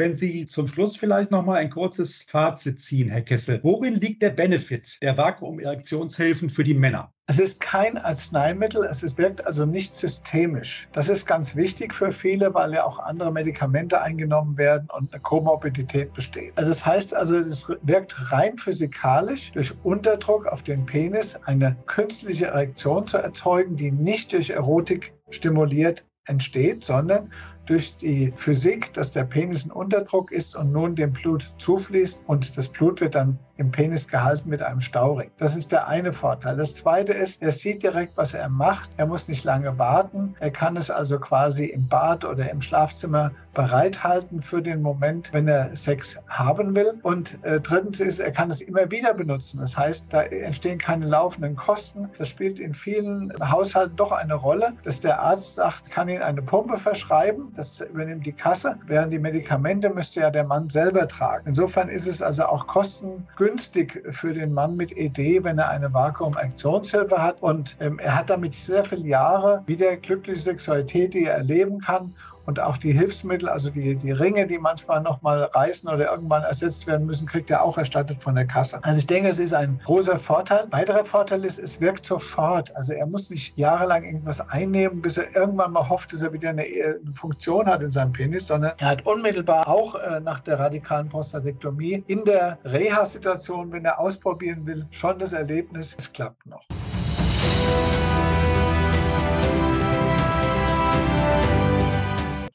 Wenn 0.00 0.14
Sie 0.14 0.46
zum 0.46 0.66
Schluss 0.66 0.96
vielleicht 0.96 1.30
noch 1.30 1.44
mal 1.44 1.56
ein 1.58 1.68
kurzes 1.68 2.22
Fazit 2.22 2.80
ziehen, 2.80 3.10
Herr 3.10 3.20
Kessel. 3.20 3.60
Worin 3.62 3.96
liegt 3.96 4.22
der 4.22 4.30
Benefit 4.30 4.96
der 5.02 5.18
Vakuum-Erektionshilfen 5.18 6.48
für 6.48 6.64
die 6.64 6.72
Männer? 6.72 7.12
Es 7.26 7.38
ist 7.38 7.60
kein 7.60 7.98
Arzneimittel, 7.98 8.84
es 8.84 9.18
wirkt 9.18 9.44
also 9.44 9.66
nicht 9.66 9.94
systemisch. 9.94 10.88
Das 10.94 11.10
ist 11.10 11.26
ganz 11.26 11.54
wichtig 11.54 11.92
für 11.92 12.12
viele, 12.12 12.54
weil 12.54 12.72
ja 12.72 12.84
auch 12.84 12.98
andere 12.98 13.30
Medikamente 13.30 14.00
eingenommen 14.00 14.56
werden 14.56 14.88
und 14.90 15.12
eine 15.12 15.20
Komorbidität 15.20 16.14
besteht. 16.14 16.56
Also 16.56 16.70
das 16.70 16.86
heißt 16.86 17.14
also, 17.14 17.36
es 17.36 17.70
wirkt 17.82 18.32
rein 18.32 18.56
physikalisch 18.56 19.52
durch 19.52 19.74
Unterdruck 19.82 20.46
auf 20.46 20.62
den 20.62 20.86
Penis 20.86 21.36
eine 21.44 21.76
künstliche 21.84 22.46
Erektion 22.46 23.06
zu 23.06 23.18
erzeugen, 23.18 23.76
die 23.76 23.92
nicht 23.92 24.32
durch 24.32 24.48
Erotik 24.48 25.12
stimuliert 25.28 26.06
entsteht, 26.24 26.84
sondern 26.84 27.30
durch 27.70 27.94
die 27.94 28.32
Physik, 28.34 28.92
dass 28.94 29.12
der 29.12 29.22
Penis 29.22 29.64
in 29.64 29.70
Unterdruck 29.70 30.32
ist 30.32 30.56
und 30.56 30.72
nun 30.72 30.96
dem 30.96 31.12
Blut 31.12 31.54
zufließt 31.56 32.24
und 32.26 32.56
das 32.56 32.68
Blut 32.68 33.00
wird 33.00 33.14
dann 33.14 33.38
im 33.60 33.70
Penis 33.70 34.08
gehalten 34.08 34.48
mit 34.48 34.62
einem 34.62 34.80
Stauring. 34.80 35.30
Das 35.36 35.54
ist 35.54 35.70
der 35.70 35.86
eine 35.86 36.14
Vorteil. 36.14 36.56
Das 36.56 36.74
zweite 36.74 37.12
ist, 37.12 37.42
er 37.42 37.50
sieht 37.50 37.82
direkt, 37.82 38.16
was 38.16 38.32
er 38.32 38.48
macht. 38.48 38.92
Er 38.96 39.06
muss 39.06 39.28
nicht 39.28 39.44
lange 39.44 39.78
warten. 39.78 40.34
Er 40.40 40.50
kann 40.50 40.78
es 40.78 40.90
also 40.90 41.20
quasi 41.20 41.66
im 41.66 41.86
Bad 41.86 42.24
oder 42.24 42.50
im 42.50 42.62
Schlafzimmer 42.62 43.32
bereithalten 43.52 44.40
für 44.40 44.62
den 44.62 44.80
Moment, 44.80 45.34
wenn 45.34 45.46
er 45.46 45.76
Sex 45.76 46.22
haben 46.26 46.74
will. 46.74 47.00
Und 47.02 47.38
äh, 47.44 47.60
drittens 47.60 48.00
ist, 48.00 48.20
er 48.20 48.32
kann 48.32 48.48
es 48.48 48.62
immer 48.62 48.90
wieder 48.90 49.12
benutzen. 49.12 49.60
Das 49.60 49.76
heißt, 49.76 50.10
da 50.10 50.22
entstehen 50.22 50.78
keine 50.78 51.06
laufenden 51.06 51.54
Kosten. 51.54 52.08
Das 52.16 52.28
spielt 52.28 52.60
in 52.60 52.72
vielen 52.72 53.30
Haushalten 53.40 53.96
doch 53.96 54.12
eine 54.12 54.34
Rolle, 54.34 54.72
dass 54.84 55.00
der 55.00 55.20
Arzt 55.20 55.56
sagt, 55.56 55.90
kann 55.90 56.08
Ihnen 56.08 56.22
eine 56.22 56.40
Pumpe 56.40 56.78
verschreiben. 56.78 57.52
Das 57.60 57.82
übernimmt 57.82 58.24
die 58.24 58.32
Kasse, 58.32 58.78
während 58.86 59.12
die 59.12 59.18
Medikamente 59.18 59.90
müsste 59.90 60.20
ja 60.20 60.30
der 60.30 60.44
Mann 60.44 60.70
selber 60.70 61.06
tragen. 61.06 61.48
Insofern 61.48 61.90
ist 61.90 62.06
es 62.06 62.22
also 62.22 62.46
auch 62.46 62.66
kostengünstig 62.66 64.02
für 64.08 64.32
den 64.32 64.54
Mann 64.54 64.78
mit 64.78 64.96
ED, 64.96 65.44
wenn 65.44 65.58
er 65.58 65.68
eine 65.68 65.92
Vakuum-Aktionshilfe 65.92 67.22
hat. 67.22 67.42
Und 67.42 67.76
ähm, 67.78 67.98
er 67.98 68.16
hat 68.16 68.30
damit 68.30 68.54
sehr 68.54 68.82
viele 68.82 69.06
Jahre 69.06 69.62
wieder 69.66 69.94
glückliche 69.98 70.40
Sexualität, 70.40 71.12
die 71.12 71.26
er 71.26 71.34
erleben 71.34 71.80
kann 71.80 72.14
und 72.46 72.60
auch 72.60 72.78
die 72.78 72.92
Hilfsmittel, 72.92 73.48
also 73.48 73.70
die, 73.70 73.96
die 73.96 74.12
Ringe, 74.12 74.46
die 74.46 74.58
manchmal 74.58 75.00
nochmal 75.00 75.44
reißen 75.44 75.88
oder 75.88 76.10
irgendwann 76.10 76.42
ersetzt 76.42 76.86
werden 76.86 77.06
müssen, 77.06 77.26
kriegt 77.26 77.50
er 77.50 77.62
auch 77.62 77.78
erstattet 77.78 78.18
von 78.18 78.34
der 78.34 78.46
Kasse. 78.46 78.82
Also 78.82 78.98
ich 78.98 79.06
denke, 79.06 79.28
es 79.28 79.38
ist 79.38 79.54
ein 79.54 79.80
großer 79.84 80.18
Vorteil. 80.18 80.66
Weiterer 80.70 81.04
Vorteil 81.04 81.44
ist, 81.44 81.58
es 81.58 81.80
wirkt 81.80 82.04
sofort. 82.04 82.74
Also 82.76 82.92
er 82.92 83.06
muss 83.06 83.30
nicht 83.30 83.56
jahrelang 83.56 84.04
irgendwas 84.04 84.48
einnehmen, 84.48 85.02
bis 85.02 85.18
er 85.18 85.34
irgendwann 85.34 85.72
mal 85.72 85.88
hofft, 85.88 86.12
dass 86.12 86.22
er 86.22 86.32
wieder 86.32 86.50
eine, 86.50 86.62
eine 86.62 87.14
Funktion 87.14 87.66
hat 87.66 87.82
in 87.82 87.90
seinem 87.90 88.12
Penis, 88.12 88.46
sondern 88.46 88.72
er 88.78 88.88
hat 88.88 89.06
unmittelbar 89.06 89.68
auch 89.68 89.94
äh, 89.94 90.20
nach 90.20 90.40
der 90.40 90.58
radikalen 90.58 91.08
Prostatektomie 91.08 92.04
in 92.06 92.24
der 92.24 92.58
Reha-Situation, 92.64 93.72
wenn 93.72 93.84
er 93.84 93.98
ausprobieren 93.98 94.66
will, 94.66 94.86
schon 94.90 95.18
das 95.18 95.32
Erlebnis, 95.32 95.94
es 95.98 96.12
klappt 96.12 96.46
noch. 96.46 96.64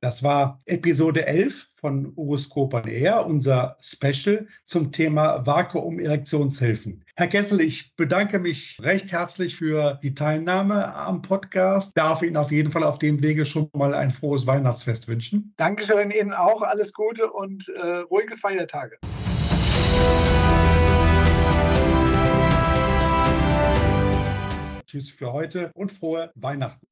Das 0.06 0.22
war 0.22 0.60
Episode 0.68 1.26
11 1.26 1.68
von 1.74 2.14
Horoskop 2.16 2.76
on 2.76 2.88
Air, 2.88 3.26
unser 3.26 3.76
Special 3.82 4.46
zum 4.68 4.92
Thema 4.92 5.48
Vakuum-Erektionshilfen. 5.48 7.04
Herr 7.16 7.28
Kessel, 7.28 7.60
ich 7.60 7.96
bedanke 7.96 8.38
mich 8.38 8.78
recht 8.80 9.12
herzlich 9.12 9.56
für 9.56 10.00
die 10.04 10.14
Teilnahme 10.14 10.94
am 10.94 11.24
Podcast. 11.24 11.98
Darf 11.98 12.22
Ihnen 12.22 12.38
auf 12.38 12.52
jeden 12.52 12.72
Fall 12.72 12.84
auf 12.84 13.00
dem 13.00 13.24
Wege 13.24 13.48
schon 13.48 13.68
mal 13.74 13.96
ein 13.96 14.12
frohes 14.12 14.46
Weihnachtsfest 14.46 15.08
wünschen. 15.08 15.56
Dankeschön 15.58 16.12
Ihnen 16.12 16.34
auch. 16.34 16.62
Alles 16.62 16.94
Gute 16.94 17.32
und 17.32 17.68
äh, 17.70 17.82
ruhige 18.02 18.38
Feiertage. 18.38 19.00
Tschüss 24.86 25.10
für 25.10 25.34
heute 25.34 25.72
und 25.74 25.92
frohe 25.92 26.30
Weihnachten. 26.36 26.86